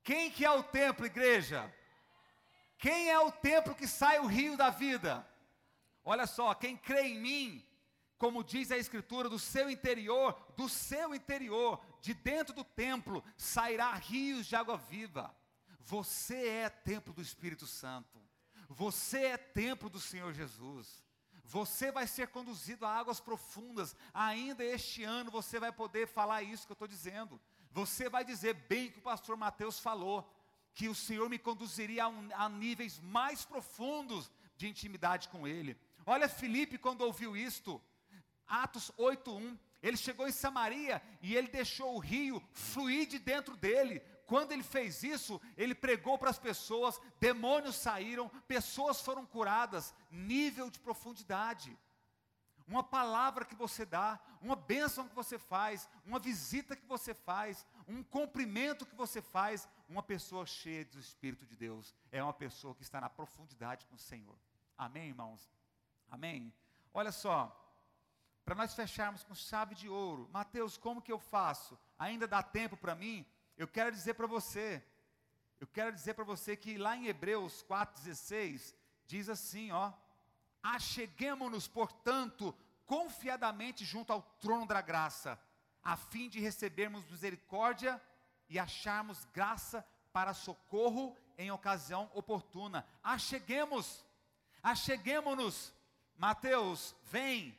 Quem 0.04 0.30
que 0.30 0.46
é 0.46 0.52
o 0.52 0.62
templo, 0.62 1.06
igreja? 1.06 1.74
Quem 2.78 3.10
é 3.10 3.18
o 3.18 3.32
templo 3.32 3.74
que 3.74 3.88
sai 3.88 4.20
o 4.20 4.28
rio 4.28 4.58
da 4.58 4.70
vida? 4.70 5.26
Olha 6.04 6.28
só, 6.28 6.54
quem 6.54 6.76
crê 6.76 7.04
em 7.08 7.20
mim, 7.20 7.66
como 8.24 8.42
diz 8.42 8.72
a 8.72 8.78
Escritura, 8.78 9.28
do 9.28 9.38
seu 9.38 9.70
interior, 9.70 10.34
do 10.56 10.70
seu 10.70 11.14
interior, 11.14 11.78
de 12.00 12.14
dentro 12.14 12.56
do 12.56 12.64
templo, 12.64 13.22
sairá 13.36 13.94
rios 13.96 14.46
de 14.46 14.56
água 14.56 14.78
viva. 14.78 15.36
Você 15.82 16.48
é 16.48 16.70
templo 16.70 17.14
do 17.14 17.22
Espírito 17.22 17.68
Santo. 17.68 18.18
Você 18.70 19.26
é 19.26 19.38
templo 19.38 19.90
do 19.90 20.00
Senhor 20.00 20.34
Jesus. 20.34 21.04
Você 21.44 21.92
vai 21.92 22.08
ser 22.08 22.30
conduzido 22.30 22.86
a 22.86 22.98
águas 22.98 23.20
profundas. 23.20 23.94
Ainda 24.14 24.64
este 24.64 25.04
ano 25.04 25.30
você 25.30 25.60
vai 25.60 25.74
poder 25.74 26.08
falar 26.08 26.44
isso 26.44 26.66
que 26.66 26.72
eu 26.72 26.76
estou 26.76 26.88
dizendo. 26.88 27.38
Você 27.72 28.08
vai 28.08 28.24
dizer 28.24 28.54
bem 28.54 28.90
que 28.90 29.00
o 29.00 29.02
pastor 29.02 29.36
Mateus 29.36 29.82
falou, 29.82 30.34
que 30.74 30.88
o 30.88 30.96
Senhor 30.96 31.28
me 31.28 31.38
conduziria 31.38 32.06
a, 32.06 32.08
um, 32.08 32.30
a 32.36 32.48
níveis 32.48 33.02
mais 33.02 33.44
profundos 33.44 34.32
de 34.56 34.70
intimidade 34.70 35.28
com 35.28 35.46
Ele. 35.46 35.78
Olha, 36.06 36.30
Felipe, 36.30 36.78
quando 36.78 37.02
ouviu 37.02 37.36
isto, 37.36 37.82
Atos 38.48 38.92
8:1. 38.98 39.58
Ele 39.82 39.98
chegou 39.98 40.28
em 40.28 40.32
Samaria 40.32 41.02
e 41.22 41.36
ele 41.36 41.48
deixou 41.48 41.96
o 41.96 42.00
rio 42.00 42.42
fluir 42.54 43.08
de 43.08 43.20
dentro 43.20 43.58
dele. 43.58 44.00
Quando 44.26 44.54
ele 44.54 44.64
fez 44.64 45.04
isso, 45.04 45.42
ele 45.58 45.76
pregou 45.76 46.18
para 46.18 46.30
as 46.30 46.40
pessoas, 46.40 47.00
demônios 47.20 47.76
saíram, 47.76 48.30
pessoas 48.48 49.02
foram 49.02 49.26
curadas, 49.26 49.94
nível 50.10 50.70
de 50.70 50.80
profundidade. 50.80 51.78
Uma 52.66 52.82
palavra 52.82 53.44
que 53.44 53.56
você 53.56 53.86
dá, 53.86 54.18
uma 54.42 54.56
bênção 54.56 55.08
que 55.08 55.14
você 55.14 55.38
faz, 55.38 55.90
uma 56.06 56.18
visita 56.18 56.76
que 56.76 56.86
você 56.86 57.14
faz, 57.14 57.66
um 57.88 58.02
cumprimento 58.02 58.86
que 58.86 58.96
você 58.96 59.22
faz, 59.22 59.68
uma 59.90 60.02
pessoa 60.02 60.46
cheia 60.46 60.86
do 60.86 61.00
Espírito 61.00 61.46
de 61.46 61.58
Deus 61.58 61.94
é 62.12 62.24
uma 62.24 62.34
pessoa 62.34 62.74
que 62.74 62.84
está 62.84 63.02
na 63.02 63.10
profundidade 63.10 63.86
com 63.88 63.96
o 63.96 64.00
Senhor. 64.00 64.38
Amém, 64.78 65.10
irmãos? 65.10 65.52
Amém? 66.10 66.54
Olha 66.94 67.12
só, 67.12 67.63
para 68.44 68.56
nós 68.56 68.74
fecharmos 68.74 69.24
com 69.24 69.34
chave 69.34 69.76
de 69.76 69.88
ouro. 69.88 70.30
Mateus, 70.32 70.78
como 70.78 71.02
que 71.02 71.12
eu 71.12 71.20
faço? 71.20 71.80
Ainda 71.98 72.28
dá 72.28 72.44
tempo 72.44 72.76
para 72.76 72.96
mim? 72.96 73.26
Eu 73.58 73.68
quero 73.68 73.92
dizer 73.92 74.16
para 74.16 74.28
você, 74.28 74.84
eu 75.60 75.68
quero 75.68 75.94
dizer 75.94 76.14
para 76.14 76.26
você 76.26 76.56
que 76.56 76.78
lá 76.78 76.96
em 76.98 77.08
Hebreus 77.08 77.64
4,16, 77.70 78.76
diz 79.06 79.30
assim, 79.30 79.72
ó. 79.72 79.94
Acheguemos-nos, 80.62 81.68
portanto, 81.68 82.56
confiadamente 82.86 83.86
junto 83.86 84.12
ao 84.12 84.22
trono 84.22 84.66
da 84.66 84.82
graça, 84.82 85.40
a 85.84 85.96
fim 85.96 86.30
de 86.30 86.40
recebermos 86.40 87.10
misericórdia 87.10 88.02
e 88.50 88.60
acharmos 88.60 89.26
graça 89.26 89.86
para 90.12 90.34
socorro 90.34 91.18
em 91.38 91.52
ocasião 91.52 92.10
oportuna. 92.14 92.86
Acheguemos, 93.04 94.06
acheguemos-nos. 94.62 95.74
Mateus, 96.18 96.96
vem, 97.04 97.58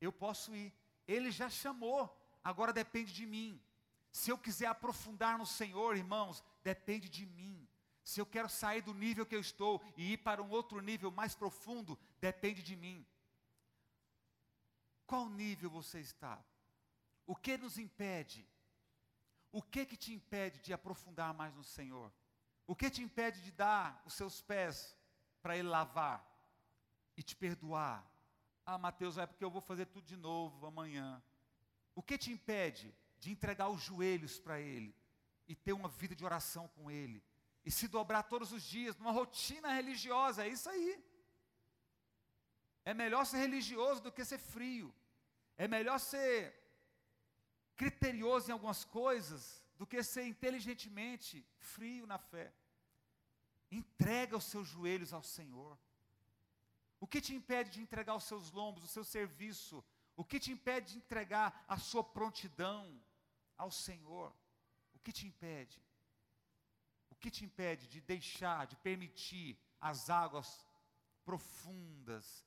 eu 0.00 0.12
posso 0.12 0.54
ir. 0.54 0.72
Ele 1.06 1.30
já 1.30 1.48
chamou, 1.48 2.14
agora 2.42 2.72
depende 2.72 3.12
de 3.12 3.26
mim. 3.26 3.60
Se 4.10 4.30
eu 4.30 4.38
quiser 4.38 4.66
aprofundar 4.66 5.38
no 5.38 5.46
Senhor, 5.46 5.96
irmãos, 5.96 6.42
depende 6.62 7.08
de 7.08 7.26
mim. 7.26 7.68
Se 8.02 8.20
eu 8.20 8.26
quero 8.26 8.48
sair 8.48 8.82
do 8.82 8.94
nível 8.94 9.26
que 9.26 9.34
eu 9.34 9.40
estou 9.40 9.82
e 9.96 10.12
ir 10.12 10.18
para 10.18 10.42
um 10.42 10.50
outro 10.50 10.80
nível 10.80 11.10
mais 11.10 11.34
profundo, 11.34 11.98
depende 12.20 12.62
de 12.62 12.76
mim. 12.76 13.04
Qual 15.06 15.28
nível 15.28 15.70
você 15.70 16.00
está? 16.00 16.42
O 17.26 17.34
que 17.34 17.56
nos 17.56 17.78
impede? 17.78 18.48
O 19.52 19.62
que 19.62 19.84
que 19.86 19.96
te 19.96 20.12
impede 20.12 20.60
de 20.60 20.72
aprofundar 20.72 21.34
mais 21.34 21.54
no 21.54 21.64
Senhor? 21.64 22.12
O 22.66 22.74
que 22.74 22.90
te 22.90 23.02
impede 23.02 23.40
de 23.42 23.52
dar 23.52 24.02
os 24.04 24.14
seus 24.14 24.40
pés 24.40 24.96
para 25.42 25.56
Ele 25.56 25.68
lavar 25.68 26.24
e 27.16 27.22
te 27.22 27.34
perdoar 27.36 28.04
ah, 28.66 28.76
Mateus, 28.76 29.16
é 29.16 29.24
porque 29.24 29.44
eu 29.44 29.50
vou 29.50 29.62
fazer 29.62 29.86
tudo 29.86 30.04
de 30.04 30.16
novo 30.16 30.66
amanhã. 30.66 31.22
O 31.94 32.02
que 32.02 32.18
te 32.18 32.32
impede 32.32 32.92
de 33.20 33.30
entregar 33.30 33.68
os 33.68 33.80
joelhos 33.80 34.40
para 34.40 34.60
Ele 34.60 34.92
e 35.46 35.54
ter 35.54 35.72
uma 35.72 35.88
vida 35.88 36.16
de 36.16 36.24
oração 36.24 36.66
com 36.68 36.90
Ele? 36.90 37.22
E 37.64 37.70
se 37.70 37.86
dobrar 37.86 38.24
todos 38.24 38.52
os 38.52 38.62
dias 38.62 38.96
numa 38.96 39.12
rotina 39.12 39.72
religiosa, 39.72 40.44
é 40.44 40.48
isso 40.48 40.68
aí. 40.68 41.02
É 42.84 42.92
melhor 42.92 43.24
ser 43.24 43.38
religioso 43.38 44.02
do 44.02 44.10
que 44.10 44.24
ser 44.24 44.38
frio. 44.38 44.92
É 45.56 45.68
melhor 45.68 45.98
ser 45.98 46.54
criterioso 47.76 48.48
em 48.48 48.52
algumas 48.52 48.84
coisas 48.84 49.62
do 49.76 49.86
que 49.86 50.02
ser 50.02 50.24
inteligentemente 50.26 51.46
frio 51.58 52.06
na 52.06 52.18
fé. 52.18 52.52
Entrega 53.70 54.36
os 54.36 54.44
seus 54.44 54.66
joelhos 54.66 55.12
ao 55.12 55.22
Senhor. 55.22 55.78
O 56.98 57.06
que 57.06 57.20
te 57.20 57.34
impede 57.34 57.70
de 57.70 57.80
entregar 57.80 58.14
os 58.14 58.24
seus 58.24 58.50
lombos, 58.50 58.84
o 58.84 58.88
seu 58.88 59.04
serviço? 59.04 59.84
O 60.16 60.24
que 60.24 60.40
te 60.40 60.50
impede 60.50 60.92
de 60.92 60.98
entregar 60.98 61.64
a 61.68 61.76
sua 61.76 62.02
prontidão 62.02 63.00
ao 63.56 63.70
Senhor? 63.70 64.34
O 64.94 64.98
que 64.98 65.12
te 65.12 65.26
impede? 65.26 65.82
O 67.10 67.14
que 67.14 67.30
te 67.30 67.44
impede 67.44 67.86
de 67.86 68.00
deixar, 68.00 68.66
de 68.66 68.76
permitir 68.76 69.58
as 69.80 70.08
águas 70.08 70.66
profundas? 71.24 72.44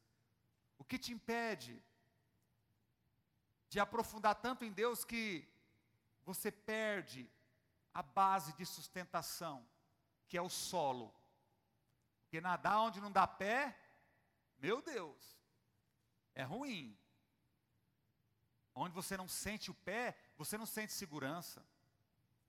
O 0.77 0.83
que 0.83 0.97
te 0.97 1.13
impede 1.13 1.81
de 3.69 3.79
aprofundar 3.79 4.35
tanto 4.35 4.65
em 4.65 4.71
Deus 4.71 5.05
que 5.05 5.47
você 6.23 6.51
perde 6.51 7.29
a 7.93 8.01
base 8.01 8.53
de 8.53 8.65
sustentação, 8.65 9.67
que 10.27 10.38
é 10.38 10.41
o 10.41 10.49
solo? 10.49 11.13
Porque 12.21 12.41
nadar 12.41 12.79
onde 12.79 13.01
não 13.01 13.12
dá 13.12 13.27
pé, 13.27 13.77
meu 14.60 14.82
Deus, 14.82 15.38
é 16.36 16.43
ruim. 16.43 16.98
Onde 18.76 18.93
você 18.93 19.17
não 19.17 19.28
sente 19.28 19.72
o 19.72 19.74
pé, 19.74 20.15
você 20.38 20.58
não 20.58 20.65
sente 20.65 20.93
segurança. 20.93 21.65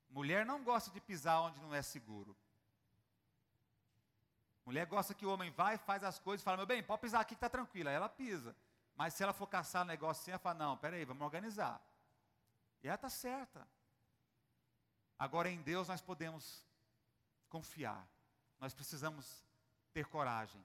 Mulher 0.08 0.44
não 0.44 0.62
gosta 0.62 0.90
de 0.90 1.00
pisar 1.00 1.40
onde 1.40 1.60
não 1.60 1.74
é 1.74 1.82
seguro. 1.82 2.36
Mulher 4.64 4.86
gosta 4.86 5.14
que 5.14 5.26
o 5.26 5.32
homem 5.32 5.50
vai, 5.50 5.78
faz 5.78 6.04
as 6.04 6.18
coisas, 6.18 6.44
fala, 6.44 6.58
meu 6.58 6.66
bem, 6.66 6.82
pode 6.82 7.00
pisar 7.00 7.20
aqui 7.20 7.30
que 7.30 7.34
está 7.34 7.48
tranquila. 7.48 7.90
Ela 7.90 8.08
pisa. 8.08 8.54
Mas 8.94 9.14
se 9.14 9.22
ela 9.22 9.32
for 9.32 9.46
caçar 9.46 9.82
o 9.82 9.86
negócio 9.86 10.20
assim, 10.20 10.30
ela 10.30 10.38
fala, 10.38 10.58
não, 10.58 10.76
peraí, 10.76 11.04
vamos 11.04 11.22
organizar. 11.22 11.80
E 12.82 12.86
ela 12.86 12.96
está 12.96 13.08
certa. 13.08 13.66
Agora 15.18 15.50
em 15.50 15.60
Deus 15.62 15.88
nós 15.88 16.00
podemos 16.00 16.64
confiar. 17.48 18.06
Nós 18.58 18.74
precisamos 18.74 19.44
ter 19.92 20.06
coragem. 20.06 20.64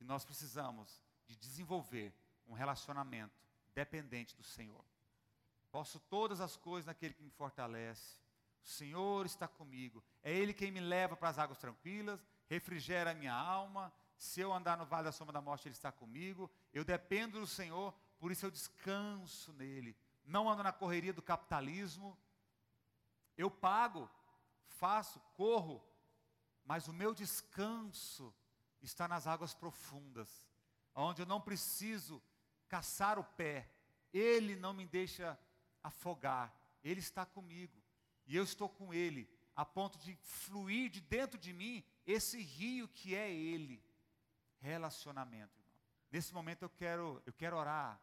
E 0.00 0.04
nós 0.04 0.24
precisamos 0.24 1.00
de 1.26 1.36
desenvolver 1.36 2.12
um 2.46 2.54
relacionamento 2.54 3.38
dependente 3.74 4.36
do 4.36 4.42
Senhor. 4.42 4.84
Posso 5.70 6.00
todas 6.00 6.40
as 6.40 6.56
coisas 6.56 6.86
naquele 6.86 7.14
que 7.14 7.22
me 7.22 7.30
fortalece. 7.30 8.18
O 8.64 8.68
Senhor 8.68 9.24
está 9.24 9.46
comigo. 9.46 10.02
É 10.22 10.32
Ele 10.32 10.52
quem 10.52 10.70
me 10.70 10.80
leva 10.80 11.16
para 11.16 11.28
as 11.28 11.38
águas 11.38 11.58
tranquilas, 11.58 12.24
refrigera 12.48 13.12
a 13.12 13.14
minha 13.14 13.32
alma. 13.32 13.92
Se 14.16 14.40
eu 14.40 14.52
andar 14.52 14.76
no 14.76 14.84
vale 14.84 15.04
da 15.04 15.12
sombra 15.12 15.32
da 15.32 15.40
morte, 15.40 15.68
Ele 15.68 15.74
está 15.74 15.92
comigo. 15.92 16.50
Eu 16.72 16.84
dependo 16.84 17.40
do 17.40 17.46
Senhor, 17.46 17.94
por 18.18 18.32
isso 18.32 18.44
eu 18.44 18.50
descanso 18.50 19.52
nele. 19.52 19.96
Não 20.24 20.48
ando 20.48 20.62
na 20.62 20.72
correria 20.72 21.12
do 21.12 21.22
capitalismo. 21.22 22.18
Eu 23.36 23.50
pago, 23.50 24.10
faço, 24.66 25.20
corro, 25.34 25.82
mas 26.64 26.88
o 26.88 26.92
meu 26.92 27.14
descanso 27.14 28.34
está 28.82 29.06
nas 29.06 29.26
águas 29.26 29.54
profundas, 29.54 30.44
onde 30.94 31.22
eu 31.22 31.26
não 31.26 31.40
preciso 31.40 32.22
caçar 32.68 33.18
o 33.18 33.24
pé, 33.24 33.70
Ele 34.12 34.56
não 34.56 34.72
me 34.72 34.86
deixa 34.86 35.38
afogar, 35.82 36.54
Ele 36.82 37.00
está 37.00 37.24
comigo, 37.26 37.80
e 38.26 38.36
eu 38.36 38.44
estou 38.44 38.68
com 38.68 38.92
Ele, 38.92 39.28
a 39.54 39.64
ponto 39.64 39.98
de 39.98 40.16
fluir 40.22 40.90
de 40.90 41.00
dentro 41.00 41.38
de 41.38 41.52
mim 41.52 41.84
esse 42.06 42.40
rio 42.40 42.88
que 42.88 43.14
é 43.14 43.30
Ele. 43.30 43.82
Relacionamento, 44.58 45.58
irmão. 45.58 45.74
Nesse 46.10 46.32
momento 46.32 46.62
eu 46.62 46.70
quero, 46.70 47.22
eu 47.26 47.32
quero 47.32 47.56
orar 47.56 48.00